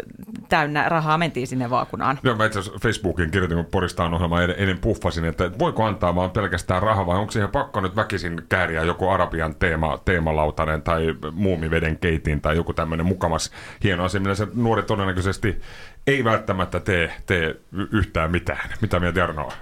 [0.48, 2.18] täynnä rahaa mentiin sinne vaakunaan.
[2.22, 6.14] Joo, mä itse asiassa Facebookin kirjoitin, kun Poristaan ohjelma ennen, ennen puffasin, että voiko antaa
[6.14, 11.14] vaan pelkästään rahaa vai onko siihen pakko nyt väkisin kääriä joku Arabian teema, teemalautanen tai
[11.32, 13.50] muumiveden keitin tai joku tämmöinen mukamas
[13.84, 15.60] hieno asia, millä se nuori todennäköisesti
[16.06, 17.56] ei välttämättä tee, tee
[17.92, 18.70] yhtään mitään.
[18.80, 19.52] Mitä mieltä Jarno on?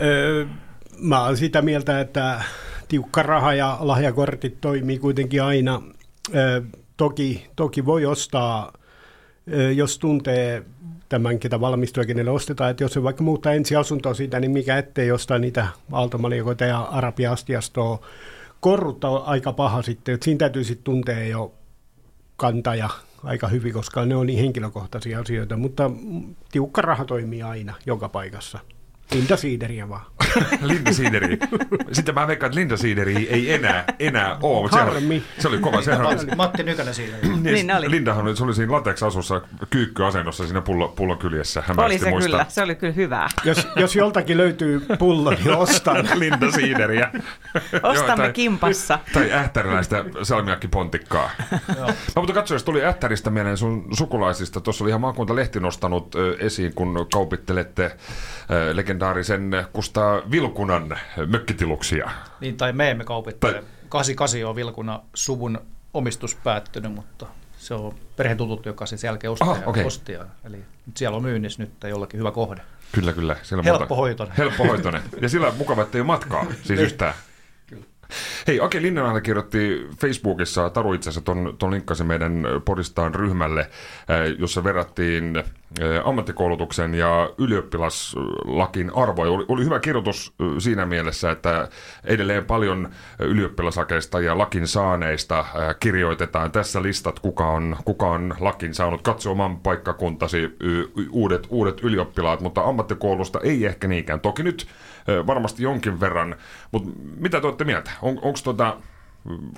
[0.00, 0.46] Öö,
[0.98, 2.40] mä oon sitä mieltä, että
[2.88, 5.82] tiukka raha ja lahjakortit toimii kuitenkin aina.
[6.34, 6.60] Öö,
[6.96, 8.72] toki, toki voi ostaa,
[9.52, 10.62] öö, jos tuntee
[11.08, 14.78] tämän, ketä valmistuu ja kenelle ostetaan, että jos se vaikka muuttaa ensiasuntoa siitä, niin mikä
[14.78, 18.06] ettei ostaa niitä aaltomalikoita ja arabiastiastoa.
[18.60, 21.54] Korrutta on aika paha sitten, että siinä täytyy sitten tuntea jo
[22.36, 22.88] kantaja
[23.24, 25.90] aika hyvin, koska ne on niin henkilökohtaisia asioita, mutta
[26.52, 28.58] tiukka raha toimii aina, joka paikassa.
[29.14, 30.06] Inta siideriä vaan.
[30.62, 31.38] Linda Siideri.
[31.92, 34.62] Sitten mä veikkaan, että Linda Siideri ei enää, enää ole.
[34.62, 35.82] Mutta sehän, se oli kova.
[35.82, 37.16] Sehän, Matti, Matti Nykänen siinä.
[37.42, 37.90] Niin oli.
[37.90, 41.62] Lindahan oli, se oli siinä latex-asussa kyykkyasennossa siinä pullo, pullon kyljessä.
[41.66, 43.28] Hän Oli se muistaa kyllä, se oli kyllä hyvää.
[43.44, 46.08] Jos, jos joltakin löytyy pullo, niin ostan.
[46.20, 47.10] Linda Siideriä.
[47.82, 48.98] Ostamme tai, kimpassa.
[49.12, 51.30] Tai ähtäriläistä salmiakkipontikkaa.
[51.68, 54.60] Mä mutta katso, jos tuli ähtäristä mieleen sun sukulaisista.
[54.60, 57.96] Tuossa oli ihan maakuntalehti nostanut esiin, kun kaupittelette
[58.72, 62.10] legendaarisen Kustaa Vilkunan mökkitiluksia.
[62.40, 63.52] Niin, tai me emme kaupittele.
[63.52, 65.58] Tai- 88 on Vilkuna suvun
[65.94, 67.26] omistus päättynyt, mutta
[67.58, 69.44] se on perhetutut, joka sen jälkeen osti.
[69.44, 69.84] Aha, okei.
[69.84, 72.62] osti ja, eli nyt siellä on myynnissä nyt jollakin hyvä kohde.
[72.92, 73.36] Kyllä, kyllä.
[73.42, 74.36] Siellä Helppohoitoinen.
[74.38, 75.02] Helppohoitoinen.
[75.20, 77.14] Ja sillä on mukava, että ei ole matkaa, siis yhtään.
[78.46, 84.38] Hei, Ake Linnanahde kirjoitti Facebookissa, Taru itse asiassa ton, ton linkkasi meidän Podistaan ryhmälle, eh,
[84.38, 85.44] jossa verrattiin
[86.04, 89.30] ammattikoulutuksen ja ylioppilaslakin arvoja.
[89.30, 91.68] Oli, oli hyvä kirjoitus siinä mielessä, että
[92.04, 95.44] edelleen paljon ylioppilasakeista ja lakin saaneista
[95.80, 99.02] kirjoitetaan tässä listat, kuka on, kuka on lakin saanut.
[99.02, 100.56] Katso oman paikkakuntasi
[101.10, 104.20] uudet, uudet ylioppilaat, mutta ammattikoulusta ei ehkä niinkään.
[104.20, 104.66] Toki nyt
[105.26, 106.36] varmasti jonkin verran,
[106.72, 107.90] mutta mitä te olette mieltä?
[108.02, 108.76] On, onko tota,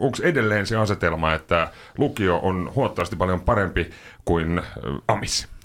[0.00, 3.90] onko edelleen se asetelma, että lukio on huomattavasti paljon parempi
[4.24, 4.62] kuin
[5.08, 5.57] AMIS?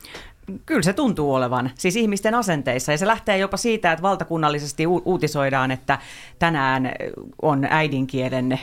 [0.65, 2.91] Kyllä se tuntuu olevan, siis ihmisten asenteissa.
[2.91, 5.99] Ja se lähtee jopa siitä, että valtakunnallisesti u- uutisoidaan, että
[6.39, 6.91] tänään
[7.41, 8.59] on äidinkielen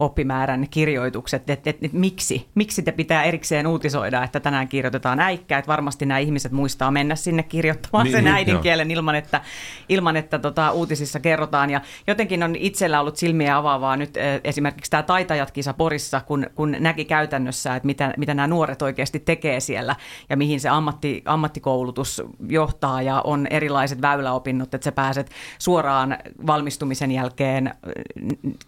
[0.00, 5.58] oppimäärän kirjoitukset, että et, et, miksi, miksi te pitää erikseen uutisoida, että tänään kirjoitetaan äikkä,
[5.58, 9.40] että varmasti nämä ihmiset muistaa mennä sinne kirjoittamaan Niin, sen niin, äidinkielen ilman, että,
[9.88, 11.70] ilman, että tota, uutisissa kerrotaan.
[11.70, 16.76] Ja jotenkin on itsellä ollut silmiä avaavaa nyt eh, esimerkiksi tämä Taitajat-kisa Porissa, kun, kun
[16.78, 19.96] näki käytännössä, että mitä, mitä nämä nuoret oikeasti tekee siellä
[20.28, 27.10] ja mihin se ammatti, ammattikoulutus johtaa ja on erilaiset väyläopinnot, että sä pääset suoraan valmistumisen
[27.10, 27.72] jälkeen eh,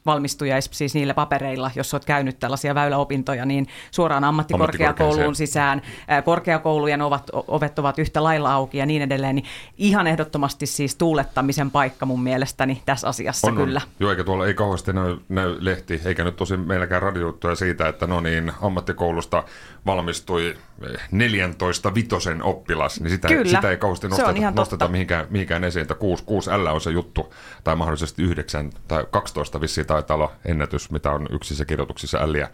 [0.06, 5.82] valmistujais siis niillä papereilla, jos olet käynyt tällaisia väyläopintoja, niin suoraan ammattikorkeakouluun sisään.
[6.08, 9.34] Ää, Korkeakoulujen ovat, ovet ovat yhtä lailla auki ja niin edelleen.
[9.34, 13.80] Niin ihan ehdottomasti siis tuulettamisen paikka mun mielestäni tässä asiassa On, kyllä.
[13.84, 13.90] On.
[14.00, 18.06] Joo, eikä tuolla ei kauheasti näy, näy lehti, eikä nyt tosi meilläkään radiojuttuja siitä, että
[18.06, 19.44] no niin, ammattikoulusta
[19.86, 25.64] valmistui eh, 14 vitosen oppilas, niin sitä, Kyllä, sitä ei kauheasti nosteta, nosteta mihinkään, mihinkään
[25.64, 30.14] esiin, että 6, 6 L on se juttu, tai mahdollisesti 9 tai 12 vissiin taitaa
[30.14, 32.50] olla ennätys, mitä on yksissä kirjoituksissa älliä,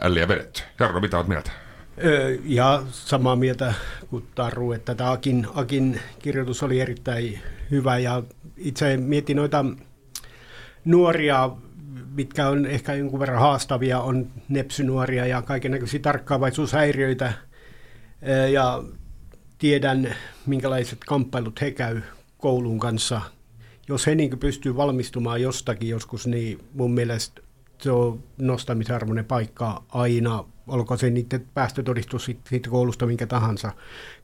[0.00, 0.62] älliä vedetty.
[0.80, 1.50] Jarno, mitä olet mieltä?
[2.44, 3.74] Ja samaa mieltä
[4.10, 8.22] kuin Taru, että tämä Akin, Akin kirjoitus oli erittäin hyvä ja
[8.56, 9.64] itse mietin noita
[10.84, 11.50] nuoria,
[12.14, 17.32] mitkä on ehkä jonkun verran haastavia, on nepsynuoria ja kaikenlaisia tarkkaavaisuushäiriöitä
[18.52, 18.82] ja
[19.58, 20.14] tiedän
[20.46, 22.00] minkälaiset kamppailut he käy
[22.38, 23.20] koulun kanssa.
[23.88, 27.42] Jos he niin pystyy valmistumaan jostakin joskus, niin mun mielestä
[27.82, 33.72] se on nostamisarvoinen paikka aina, olko se niiden päästötodistus siitä koulusta minkä tahansa,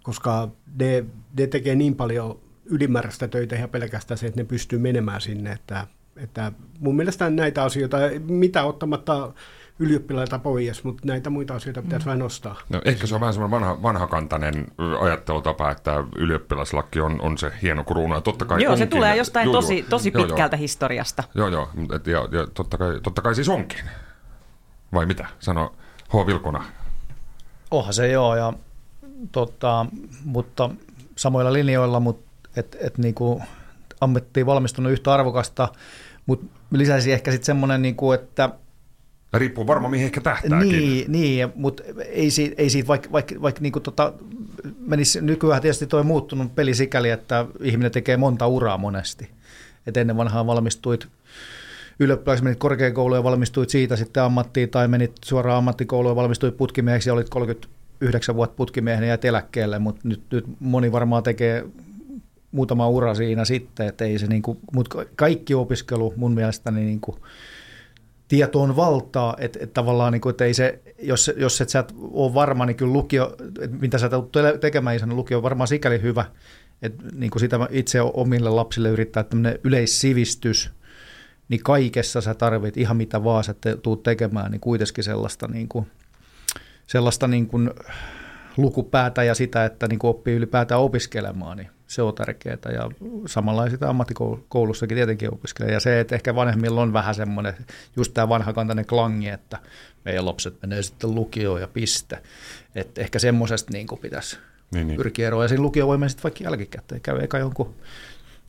[0.03, 1.05] koska ne,
[1.39, 5.87] ne tekee niin paljon ylimääräistä töitä ihan pelkästään se, että ne pystyy menemään sinne, että,
[6.17, 7.97] että mun mielestä näitä asioita,
[8.29, 9.33] mitä ottamatta
[9.79, 12.57] ylioppilailta pois, mutta näitä muita asioita pitäisi vähän nostaa.
[12.69, 14.67] No, ehkä se on vähän semmoinen vanha, vanhakantainen
[15.01, 18.15] ajattelutapa, että ylioppilaslaki on, on se hieno kruunu.
[18.15, 18.99] Ja totta kai Joo, se onkin.
[18.99, 19.63] tulee jostain Joo, joo.
[19.63, 20.27] tosi, tosi Joo, joo.
[20.27, 21.25] pitkältä historiasta.
[21.35, 21.69] Joo, joo.
[21.77, 23.81] mut Et, ja, ja totta, kai, totta kai siis onkin.
[24.93, 25.27] Vai mitä?
[25.39, 25.75] Sano
[26.09, 26.27] H.
[26.27, 26.65] Vilkuna.
[27.71, 28.53] Onhan se joo, ja,
[29.33, 29.87] tota,
[30.25, 30.71] mutta
[31.17, 33.43] samoilla linjoilla, mutta et, et niinku,
[34.01, 35.69] ammattiin valmistunut yhtä arvokasta,
[36.27, 38.51] mutta lisäisi ehkä sitten semmoinen, niinku, että
[39.33, 40.69] Riippuu varmaan mihin ehkä tähtääkin.
[40.69, 44.13] niin, niin mutta ei siitä, ei siitä vaikka, vaikka, vaikka niinku tota,
[44.87, 49.31] menisi, nykyään tietysti toi muuttunut peli sikäli, että ihminen tekee monta uraa monesti.
[49.87, 51.09] Et ennen vanhaan valmistuit
[52.01, 57.09] ylioppilaiksi, menit korkeakouluun ja valmistuit siitä sitten ammattiin, tai menit suoraan ammattikouluun ja valmistuit putkimieheksi
[57.09, 61.65] ja olit 39 vuotta putkimiehenä ja eläkkeelle, mutta nyt, nyt moni varmaan tekee
[62.53, 67.19] muutama ura siinä sitten, että ei se niinku, mutta kaikki opiskelu mun mielestäni niinku,
[68.29, 71.79] tieto on valtaa, että, että tavallaan niin kuin, että ei se, jos, jos et sä
[71.79, 73.37] et ole varma, niin kyllä lukio,
[73.81, 76.25] mitä sä tulet tekemään isänä, lukio on varmaan sikäli hyvä,
[76.83, 80.71] että niin kuin sitä itse omille lapsille yrittää, tämmöinen yleissivistys,
[81.49, 85.69] niin kaikessa sä tarvit ihan mitä vaan sä te, tuut tekemään, niin kuitenkin sellaista, niin
[85.69, 85.87] kuin,
[86.87, 87.71] sellaista niin kuin
[88.57, 92.59] lukupäätä ja sitä, että niin kuin oppii ylipäätään opiskelemaan, niin se on tärkeää.
[92.73, 92.91] Ja
[93.27, 95.73] samalla sitä ammattikoulussakin tietenkin opiskelee.
[95.73, 97.55] Ja se, että ehkä vanhemmilla on vähän semmoinen,
[97.97, 99.59] just tämä vanhakantainen klangi, että
[100.05, 102.19] meidän lapset menee sitten lukioon ja piste.
[102.75, 104.39] Että ehkä semmoisesta niin pitäisi
[104.75, 104.97] Niin, niin.
[104.97, 105.45] pyrkiä eroon.
[105.45, 107.01] Ja siinä lukio voi mennä sitten vaikka jälkikäteen.
[107.01, 107.75] Käy eka jonkun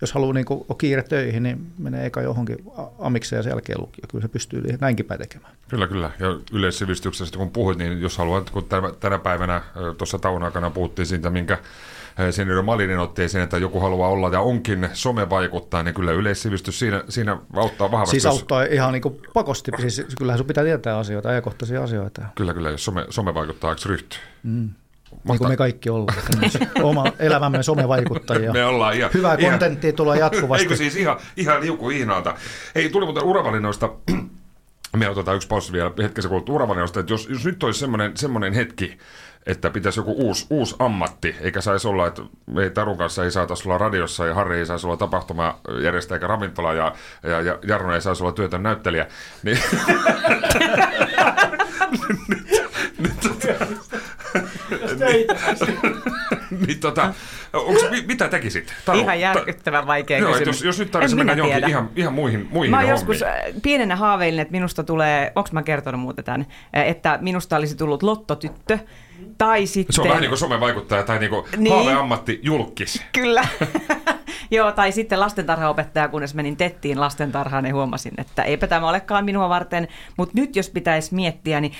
[0.02, 2.58] jos haluaa niin kuin, on kiire töihin, niin menee eka johonkin
[3.00, 4.06] amikseen ja sen jälkeen lukio.
[4.12, 5.54] Kyllä se pystyy näinkin päin tekemään.
[5.68, 6.12] Kyllä, kyllä.
[6.20, 8.68] Ja yleissivistyksestä kun puhuit, niin jos haluat, kun
[9.00, 9.62] tänä, päivänä
[9.98, 11.58] tuossa tauon aikana puhuttiin siitä, minkä
[12.20, 16.80] ö, seniori Malinin otti esiin, että joku haluaa olla ja onkin somevaikuttaa, niin kyllä yleissivistys
[16.80, 18.12] siinä, siinä auttaa vahvasti.
[18.12, 19.72] Siis jos- auttaa ihan niin kuin pakosti.
[19.80, 22.22] Siis kyllähän sun pitää tietää asioita, ajankohtaisia asioita.
[22.36, 24.20] Kyllä, kyllä, jos some, somevaikuttajaksi ryhtyy.
[24.44, 24.70] Mm.
[25.24, 26.18] Niin kuin me kaikki ollaan.
[26.84, 28.54] Oma elämämme somevaikuttajia.
[28.54, 29.12] Me ollaan ihan...
[29.14, 30.64] Hyvää ihan- kontenttia tulee jatkuvasti.
[30.64, 32.36] Eikö siis ihan, ihan liuku ihnaalta.
[32.76, 33.90] Hei, tuli muuten uravalinnoista,
[34.98, 38.54] me otetaan yksi paussi vielä hetkessä kuluttua uravalinnoista, että jos, jos nyt olisi semmoinen, semmoinen
[38.54, 38.98] hetki,
[39.46, 43.32] että pitäisi joku uusi, uusi ammatti, eikä saisi olla, että me ei Tarun kanssa ei
[43.32, 47.94] saataisi olla radiossa ja Harri ei saisi olla tapahtumajärjestäjä eikä ravintola ja, ja, ja Jarno
[47.94, 49.08] ei saisi olla työtön näyttelijä,
[49.44, 49.60] niin...
[53.00, 53.89] nyt, nyt,
[56.68, 57.14] niin tota,
[57.54, 58.74] onks, mi, mitä tekisit?
[58.86, 60.58] Taru, Ihan järkyttävän vaikea Joo, että kysymys.
[60.58, 63.08] jos, jos nyt tarvitsisi mennä johonkin ihan, ihan muihin, muihin Mä oon hommiin.
[63.08, 63.32] joskus äh,
[63.64, 66.46] pienenä haaveilin, että minusta tulee, onko mä kertonut muuten tämän,
[66.78, 68.80] äh, että minusta olisi tullut lottotyttö.
[69.38, 69.94] Tai sitten...
[69.94, 71.76] Se on vähän niin kuin somevaikuttaja tai niin kuin Niin.
[71.76, 73.04] haaveammatti julkis.
[73.14, 73.48] Kyllä.
[74.52, 79.50] Joo, tai sitten lastentarhaopettaja, kunnes menin tettiin lastentarhaan ja huomasin, että eipä tämä olekaan minua
[79.50, 79.88] varten.
[80.18, 81.72] Mutta nyt jos pitäisi miettiä, niin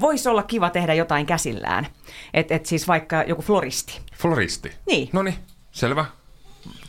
[0.00, 1.86] voisi olla kiva tehdä jotain käsillään.
[2.34, 4.00] Että et siis vaikka joku floristi.
[4.16, 4.72] Floristi.
[4.86, 5.08] Niin.
[5.12, 5.34] No niin,
[5.72, 6.04] selvä.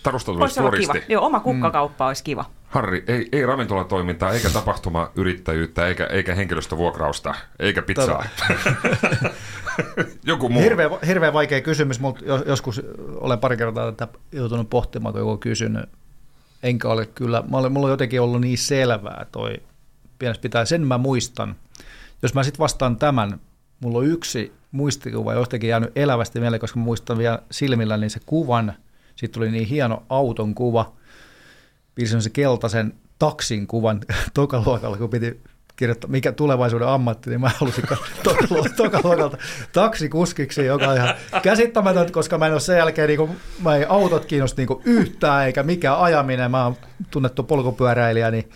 [0.04, 0.94] Tarusta tulisi Voisi olla floristi.
[1.00, 1.06] kiva.
[1.14, 2.46] Joo, oma kukkakauppa olisi kiva.
[2.68, 8.26] Harri, ei, ei ravintolatoimintaa, eikä tapahtumayrittäjyyttä, eikä, eikä henkilöstövuokrausta, eikä pizzaa.
[10.24, 10.62] Joku muu.
[10.64, 12.82] Hirveän, hirveän vaikea kysymys, mutta jos- joskus
[13.16, 15.90] olen pari kertaa tätä joutunut pohtimaan, kun joku on kysynyt.
[16.64, 19.54] Enkä ole kyllä, mä olen, mulla on jotenkin ollut niin selvää toi
[20.20, 21.56] pienestä pitää, sen mä muistan.
[22.22, 23.40] Jos mä sitten vastaan tämän,
[23.80, 28.20] mulla on yksi muistikuva jostakin jäänyt elävästi mieleen, koska mä muistan vielä silmillä niin se
[28.26, 28.74] kuvan,
[29.16, 30.94] sitten tuli niin hieno auton kuva,
[31.96, 34.02] piirsin se keltaisen taksin kuvan
[34.34, 35.42] tokaluokalla, kun piti
[35.76, 37.84] kirjoittaa, mikä tulevaisuuden ammatti, niin mä halusin
[38.78, 39.38] tokaluokalta,
[39.74, 43.86] taksikuskiksi, joka on ihan käsittämätöntä, koska mä en ole sen jälkeen, niin kuin, mä ei
[43.90, 46.76] autot kiinnosta niin yhtään, eikä mikään ajaminen, mä oon
[47.12, 48.50] tunnettu polkupyöräilijä, niin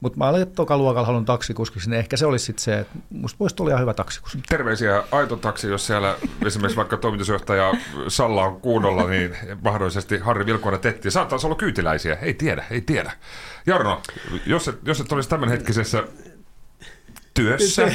[0.00, 3.56] mutta mä olen tokaluokalla halunnut taksikuskiksi, niin ehkä se olisi sitten se, että musta voisi
[3.56, 4.38] tulla ihan hyvä taksikuski.
[4.48, 7.74] Terveisiä Aito Taksi, jos siellä esimerkiksi vaikka toimitusjohtaja
[8.08, 11.10] Salla on kuulolla, niin mahdollisesti Harri Vilkuinen tetti.
[11.10, 13.12] Saattaa olla kyytiläisiä, ei tiedä, ei tiedä.
[13.66, 14.02] Jarno,
[14.46, 16.04] jos et, jos et olisi tämänhetkisessä
[17.34, 17.88] työssä,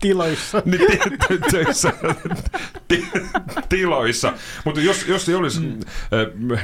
[0.00, 0.62] tiloissa.
[0.64, 0.80] niin
[1.50, 1.92] töissä,
[2.88, 3.08] ti-
[3.68, 4.32] tiloissa.
[4.64, 5.78] Mutta jos, jos ei olisi mm.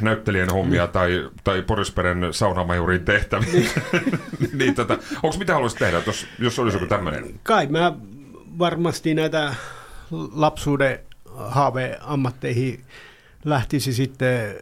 [0.01, 3.71] näyttelijän hommia tai, tai Porisperen saunamajurin tehtäviä,
[4.53, 7.41] niin tota, onko mitä haluaisit tehdä, jos, jos olisi joku tämmöinen?
[7.43, 7.93] Kai mä
[8.59, 9.55] varmasti näitä
[10.35, 10.99] lapsuuden
[11.35, 12.85] haaveammatteihin
[13.45, 14.55] lähtisi sitten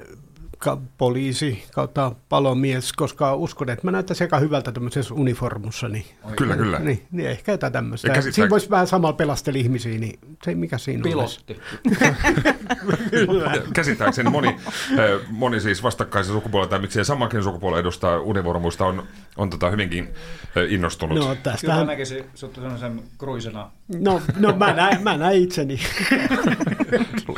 [0.99, 5.88] poliisi kautta palomies, koska uskon, että mä näyttäisin aika hyvältä tämmöisessä uniformussa.
[5.88, 6.05] Niin,
[6.37, 6.79] Kyllä, kyllä.
[6.79, 8.09] Niin, niin ehkä jotain tämmöistä.
[8.09, 11.40] käsittää- Siinä voisi vähän samalla pelastella ihmisiä, niin se mikä siinä olisi.
[13.11, 13.53] Kyllä.
[13.75, 14.57] Käsittääkseni moni,
[15.31, 19.03] moni siis vastakkaisen sukupuolen tai miksei samankin sukupuolen edustaa univormuista on,
[19.37, 20.09] on tota hyvinkin
[20.68, 21.18] innostunut.
[21.18, 23.70] No Kyllä mä tästähän, näkisin sut sellaisen kruisena.
[24.01, 25.81] no, no mä, näin, mä näin itseni.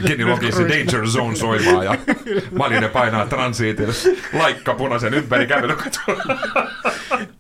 [0.07, 1.95] Kenny Loggins Danger Zone soimaa ja
[2.59, 3.89] Malinen painaa transiitin
[4.33, 6.17] laikka punaisen ympäri kävelykatoa.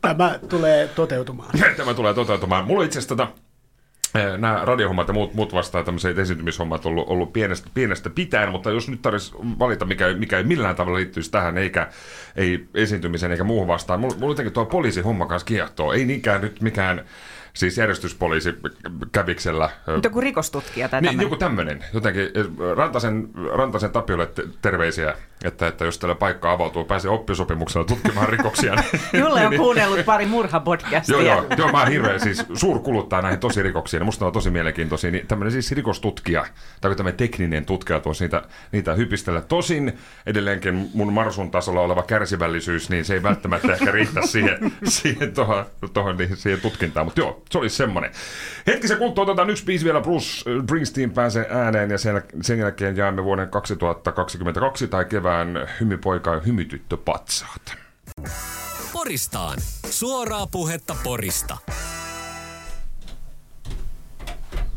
[0.01, 1.51] Tämä tulee toteutumaan.
[1.77, 2.65] Tämä tulee toteutumaan.
[2.65, 3.29] Mulla itse asiassa tota,
[4.15, 8.71] eh, nämä radiohommat ja muut, muut vastaan tämmöiset esiintymishommat ollut, ollut pienestä, pienestä pitäen, mutta
[8.71, 11.89] jos nyt tarvitsisi valita, mikä, mikä ei millään tavalla liittyisi tähän, eikä
[12.37, 15.93] ei esiintymiseen eikä muuhun vastaan, mulla, mulla jotenkin tuo poliisihomma kanssa kiehtoo.
[15.93, 17.05] Ei niinkään nyt mikään
[17.55, 18.55] siis järjestyspoliisi
[19.13, 19.71] käviksellä.
[19.95, 21.85] Mutta joku rikostutkija tai niin, joku tämmöinen.
[21.95, 22.29] Jotenkin
[22.77, 28.75] Rantasen, Rantasen Tapiolle te- terveisiä, että, että jos tällä paikka avautuu, pääsee oppisopimuksella tutkimaan rikoksia.
[28.75, 31.17] niin- Julle on kuunnellut pari murhapodcastia.
[31.17, 34.05] Joo, joo, joo, mä oon hirveän siis suurkuluttaa näihin tosi rikoksiin.
[34.05, 35.11] Musta on tosi mielenkiintoisia.
[35.11, 36.47] Niin tämmöinen siis rikostutkija,
[36.81, 39.41] tai tämmöinen tekninen tutkija tuossa niitä, niitä hypistellä.
[39.41, 45.33] Tosin edelleenkin mun marsun tasolla oleva kärsivällisyys, niin se ei välttämättä ehkä riitä siihen, siihen,
[45.33, 47.07] tohon, tohon, niin siihen tutkintaan.
[47.07, 48.13] Mutta joo, se olisi semmoinen.
[48.67, 50.27] Hetkisen kuluttua otetaan yksi biisi vielä, Bruce
[50.63, 56.97] Springsteen pääsee ääneen, ja sen, sen jälkeen jäämme vuoden 2022 tai kevään hymypoika ja hymytyttö
[56.97, 57.75] patsaat.
[58.93, 59.59] Poristaan.
[59.91, 61.57] Suoraa puhetta Porista.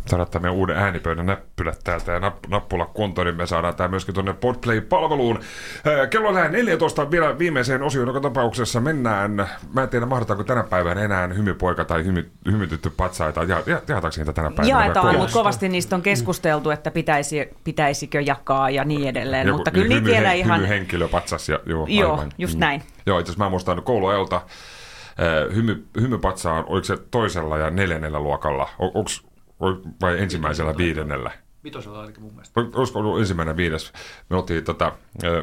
[0.07, 3.87] Saada tämän meidän uuden äänipöydän näppylät täältä ja napp- nappula kuntoon, niin me saadaan tämä
[3.87, 5.39] myöskin tuonne Podplay-palveluun.
[5.85, 9.47] Ää, Kello on lähellä 14 vielä viimeiseen osioon, joka tapauksessa mennään.
[9.73, 13.43] Mä en tiedä, mahdetaanko tänä päivänä enää hymypoika tai hymy, hymytytty patsaita.
[13.43, 14.79] Ja, ja, jaetaanko niitä tänä päivänä?
[14.79, 19.47] Jaetaan, mutta kovasti niistä on keskusteltu, että pitäisi, pitäisikö jakaa ja niin edelleen.
[19.47, 20.57] Joku mutta kyllä niitä hymy- vielä ihan...
[20.59, 22.29] Hymyhenkilö patsas ja joo, Joo, aivan.
[22.37, 22.59] just Mm.
[22.59, 22.83] näin.
[23.05, 24.41] Joo, itse asiassa mä muistan kouluajalta
[25.55, 28.69] hymy, hymypatsa on, oliko se toisella ja neljännellä luokalla?
[28.79, 29.23] O, onks,
[30.01, 31.31] vai ensimmäisellä viidennellä?
[31.63, 32.59] Vitosella ainakin mun mielestä.
[32.61, 33.93] Ol- Olisiko ollut ensimmäinen viides?
[34.29, 34.91] Me oltiin, tota,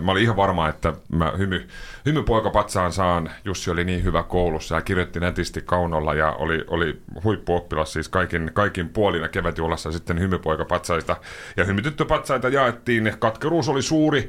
[0.00, 1.66] mä olin ihan varma, että mä hymy,
[2.06, 3.30] hymypoikapatsaan saan.
[3.44, 8.50] Jussi oli niin hyvä koulussa ja kirjoitti nätisti kaunolla ja oli, oli huippuoppilas siis kaikin,
[8.54, 11.16] kaikin puolina kevätjuhlassa sitten hymypoikapatsaista.
[11.56, 13.12] Ja hymytyttöpatsaita jaettiin.
[13.18, 14.28] Katkeruus oli suuri.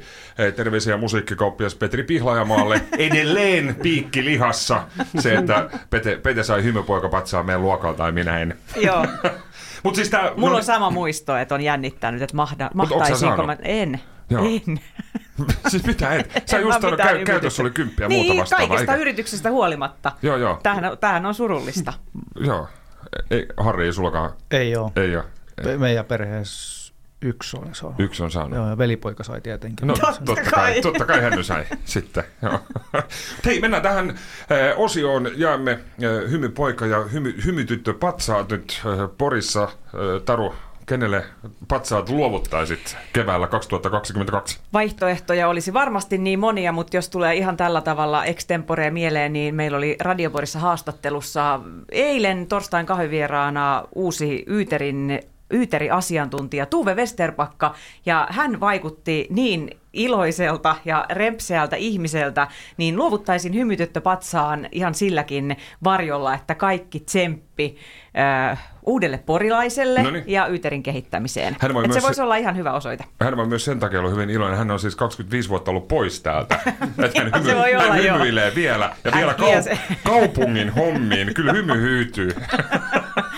[0.56, 2.80] Terveisiä musiikkikauppias Petri Pihlajamaalle.
[2.98, 4.82] Edelleen piikki lihassa
[5.18, 8.56] se, että Pete, Pete sai hymypoikapatsaa meidän luokalta ja minä en.
[8.76, 9.06] Joo.
[9.84, 13.56] Mut siis tää, Mulla no- on sama muisto, että on jännittänyt, että mahda, mahtaisinko mä...
[13.62, 14.00] En.
[14.30, 14.44] Joo.
[14.44, 14.80] En.
[15.68, 16.42] siis mitä et?
[16.46, 18.66] Sä En just mitään käy, käytössä oli kymppiä niin, muuta vastaavaa.
[18.68, 19.00] kaikesta eikä?
[19.02, 20.12] yrityksestä huolimatta.
[20.22, 20.60] Joo, joo.
[20.62, 21.92] Tämähän on, tämähän on surullista.
[22.40, 22.68] Joo.
[23.30, 24.30] Ei, Harri ei sullakaan.
[24.50, 24.90] Ei ole.
[24.96, 25.16] Ei.
[25.64, 26.83] Me- Meidän perheessä
[27.24, 28.00] yksi on saanut.
[28.00, 28.56] Yksi on saanut.
[28.58, 29.88] Joo, ja velipoika sai tietenkin.
[29.88, 30.50] No, Totta totta, kai.
[30.50, 30.80] kai.
[30.80, 32.24] totta kai hän sai sitten.
[32.42, 32.58] Joo.
[33.44, 34.16] Hei, mennään tähän äh,
[34.76, 35.30] osioon.
[35.36, 39.62] Jaamme äh, hymypoika ja hymy, hymytyttö patsaat nyt äh, Porissa.
[39.62, 39.70] Äh,
[40.24, 40.54] Taru,
[40.86, 41.24] kenelle
[41.68, 44.58] patsaat luovuttaisit keväällä 2022?
[44.72, 49.78] Vaihtoehtoja olisi varmasti niin monia, mutta jos tulee ihan tällä tavalla extemporea mieleen, niin meillä
[49.78, 51.60] oli Radioporissa haastattelussa
[51.92, 55.20] eilen torstain kahvivieraana uusi Yyterin
[55.54, 57.74] Yyteri-asiantuntija Tuve Westerpakka,
[58.06, 66.34] ja hän vaikutti niin iloiselta ja rempseältä ihmiseltä, niin luovuttaisin hymytyttö patsaan ihan silläkin varjolla,
[66.34, 67.76] että kaikki tsemppi
[68.50, 70.24] äh, uudelle porilaiselle Noniin.
[70.26, 71.56] ja Yyterin kehittämiseen.
[71.60, 73.04] Hän voi se voisi olla ihan hyvä osoite.
[73.20, 74.58] Hän on myös sen takia ollut hyvin iloinen.
[74.58, 76.54] Hän on siis 25 vuotta ollut pois täältä.
[77.04, 78.96] Että hän, Joo, se voi olla, hän hymyilee vielä.
[79.04, 81.34] Ja vielä Äkkiä kau- se- kaupungin hommiin.
[81.34, 82.30] Kyllä hymy hyytyy.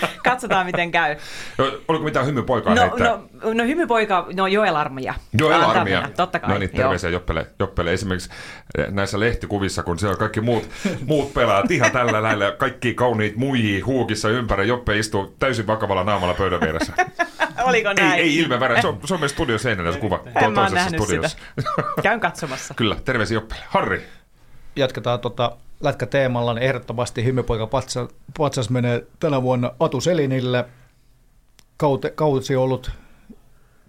[0.23, 1.15] Katsotaan, miten käy.
[1.57, 3.07] No, Oliko mitään hymypoikaa No, heittää?
[3.07, 5.13] no, no hymypoika, no Joel Armia.
[5.39, 6.01] Joel Antaa Armia.
[6.01, 6.49] mennä, Totta kai.
[6.49, 7.93] No niin, terveisiä Joppele, Joppele.
[7.93, 8.29] Esimerkiksi
[8.77, 10.69] eh, näissä lehtikuvissa, kun siellä kaikki muut,
[11.05, 14.67] muut pelaat ihan tällä lailla, kaikki kauniit muijii huukissa ympäri.
[14.67, 16.93] Joppe istuu täysin vakavalla naamalla pöydän vieressä.
[17.63, 18.19] Oliko ei, näin?
[18.19, 18.81] ei ilme väärä.
[18.81, 20.19] Se on, se on meidän studio seinällä se kuva.
[20.41, 21.37] En mä oon nähnyt studiossa.
[21.59, 21.71] sitä.
[22.03, 22.73] Käyn katsomassa.
[22.77, 23.61] Kyllä, terveisiä Joppele.
[23.67, 24.03] Harri.
[24.75, 30.65] Jatketaan tota lätkäteemalla, niin ehdottomasti hymypoika patsas, patsas menee tänä vuonna Atu Selinille.
[31.77, 32.91] Kaute, kausi on ollut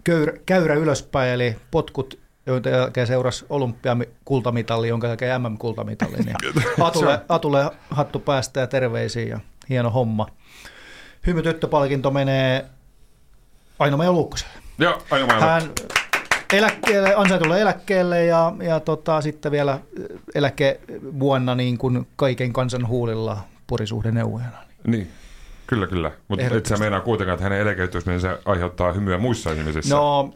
[0.03, 6.17] köyrä, käyrä ylöspäin, eli potkut, joiden jälkeen seurasi olympiakultamitali, jonka jälkeen MM-kultamitali.
[6.17, 6.35] Niin
[6.87, 10.27] Atulle, Atulle hattu päästä ja terveisiä ja hieno homma.
[11.27, 12.65] Hymytyttöpalkinto menee
[13.79, 14.53] Aino-Maija Luukkoselle.
[14.77, 15.45] Joo, aina maailma.
[15.45, 15.71] Hän
[16.53, 19.79] eläkkeelle, ansaitulle eläkkeelle ja, ja tota, sitten vielä
[20.35, 24.57] eläkevuonna niin kuin kaiken kansan huulilla porisuhdeneuvojana.
[24.87, 25.11] Niin,
[25.67, 26.11] kyllä, kyllä.
[26.27, 29.95] Mutta et sä meinaa kuitenkaan, että hänen eläkeytymisensä aiheuttaa hymyä muissa ihmisissä.
[29.95, 30.33] No,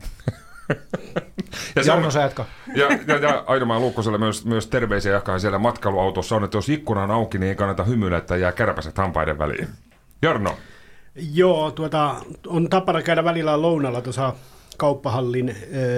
[1.75, 2.45] ja se on, Jarno sä jatka.
[2.75, 7.03] ja, ja, ja Aidomaan Luukkoselle myös, myös terveisiä jakaa siellä matkailuautossa on, että jos ikkuna
[7.03, 9.67] on auki, niin ei kannata hymyillä, että jää kärpäset hampaiden väliin.
[10.21, 10.57] Jarno,
[11.33, 12.15] Joo, tuota,
[12.47, 14.33] on tapana käydä välillä lounalla tuossa
[14.77, 15.55] kauppahallin äh,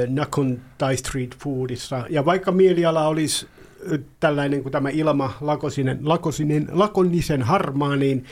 [0.08, 2.06] Nakon Thai Street Foodissa.
[2.10, 3.48] Ja vaikka mieliala olisi
[3.94, 8.26] äh, tällainen kuin tämä ilma, lakosinen, lakosinen, lakonisen harmaa, niin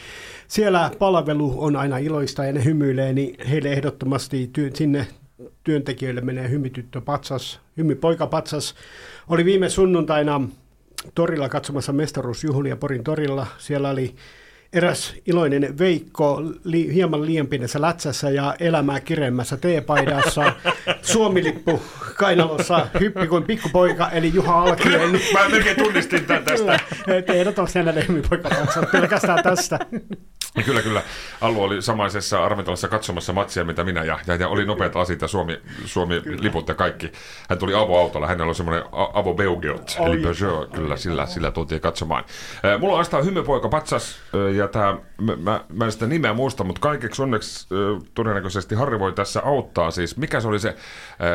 [0.47, 5.07] siellä palvelu on aina iloista ja ne hymyilee, niin heille ehdottomasti työ, sinne
[5.63, 8.75] työntekijöille menee hymytyttö patsas, hymypoika patsas.
[9.27, 10.41] Oli viime sunnuntaina
[11.15, 13.47] torilla katsomassa mestaruusjuhlia Porin torilla.
[13.57, 14.15] Siellä oli
[14.73, 20.53] eräs iloinen Veikko li, hieman liian pienessä lätsässä ja elämää kireemmässä teepaidassa.
[21.01, 21.81] Suomilippu
[22.17, 25.11] kainalossa hyppi kuin pikkupoika, eli Juha Alkinen.
[25.33, 26.79] mä melkein tunnistin tämän tästä.
[27.05, 28.49] Kyllä, et ehdottomasti hänelle hymypoika
[28.91, 29.79] pelkästään tästä.
[30.57, 31.01] Ja Kyllä, kyllä.
[31.41, 35.27] Allu oli samaisessa Arventalassa katsomassa matsia, mitä minä, ja, ja, ja oli nopeat asit ja
[35.27, 37.11] Suomi, Suomi liput ja kaikki.
[37.49, 42.23] Hän tuli avoautolla, hänellä oli semmoinen avo Beugeot, eli Peugeot, kyllä, sillä, sillä tultiin katsomaan.
[42.79, 46.63] Mulla on astaa hymypoika patsas, äh, ja tää, mä, mä, mä en sitä nimeä muista,
[46.63, 47.67] mutta kaikeksi onneksi
[48.13, 49.91] todennäköisesti Harri voi tässä auttaa.
[49.91, 50.75] Siis mikä se oli se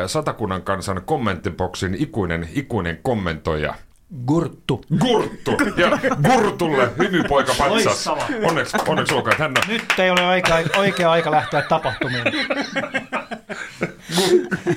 [0.07, 3.73] Satakunnan kansan kommenttiboksin ikuinen, ikuinen kommentoija?
[4.25, 4.81] Gurttu.
[4.99, 5.51] Gurttu!
[5.77, 8.07] Ja Gurtulle hymypoika patsas.
[8.43, 12.23] Onneksi, onneksi hän on Nyt ei ole aika, oikea aika lähteä tapahtumiin.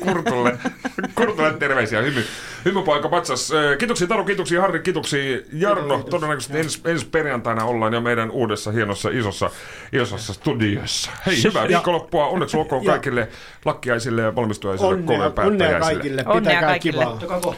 [0.01, 0.59] Kurtulle,
[1.15, 2.03] Kurtulle terveisiä.
[2.03, 2.25] Hymy,
[2.65, 3.53] hymypoika patsas.
[3.79, 6.03] Kiitoksia Taru, kiitoksia Harri, kiitoksia Jarno.
[6.03, 9.51] Todennäköisesti ensi, ensi perjantaina ollaan jo meidän uudessa hienossa isossa,
[9.93, 11.11] isossa studiossa.
[11.27, 12.27] Hei, hyvää viikonloppua.
[12.27, 13.29] Onneksi olkoon kaikille
[13.65, 17.05] lakkiaisille ja valmistujaisille Onnea, onnea kaikille, Onnea pitäkää kaikille.
[17.05, 17.55] kivaa.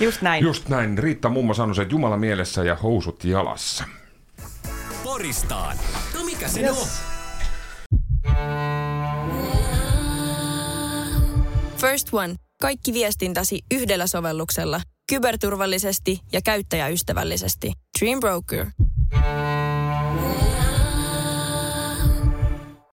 [0.00, 0.44] Just näin.
[0.44, 0.98] Just näin.
[1.06, 3.84] Riitta mummo sanoi, että Jumala mielessä ja housut jalassa.
[5.04, 5.76] Poristaan.
[6.14, 6.78] No mikä se yes.
[6.78, 6.88] on?
[11.76, 12.34] First One.
[12.60, 14.80] Kaikki viestintäsi yhdellä sovelluksella.
[15.08, 17.72] Kyberturvallisesti ja käyttäjäystävällisesti.
[18.00, 18.66] Dream Broker.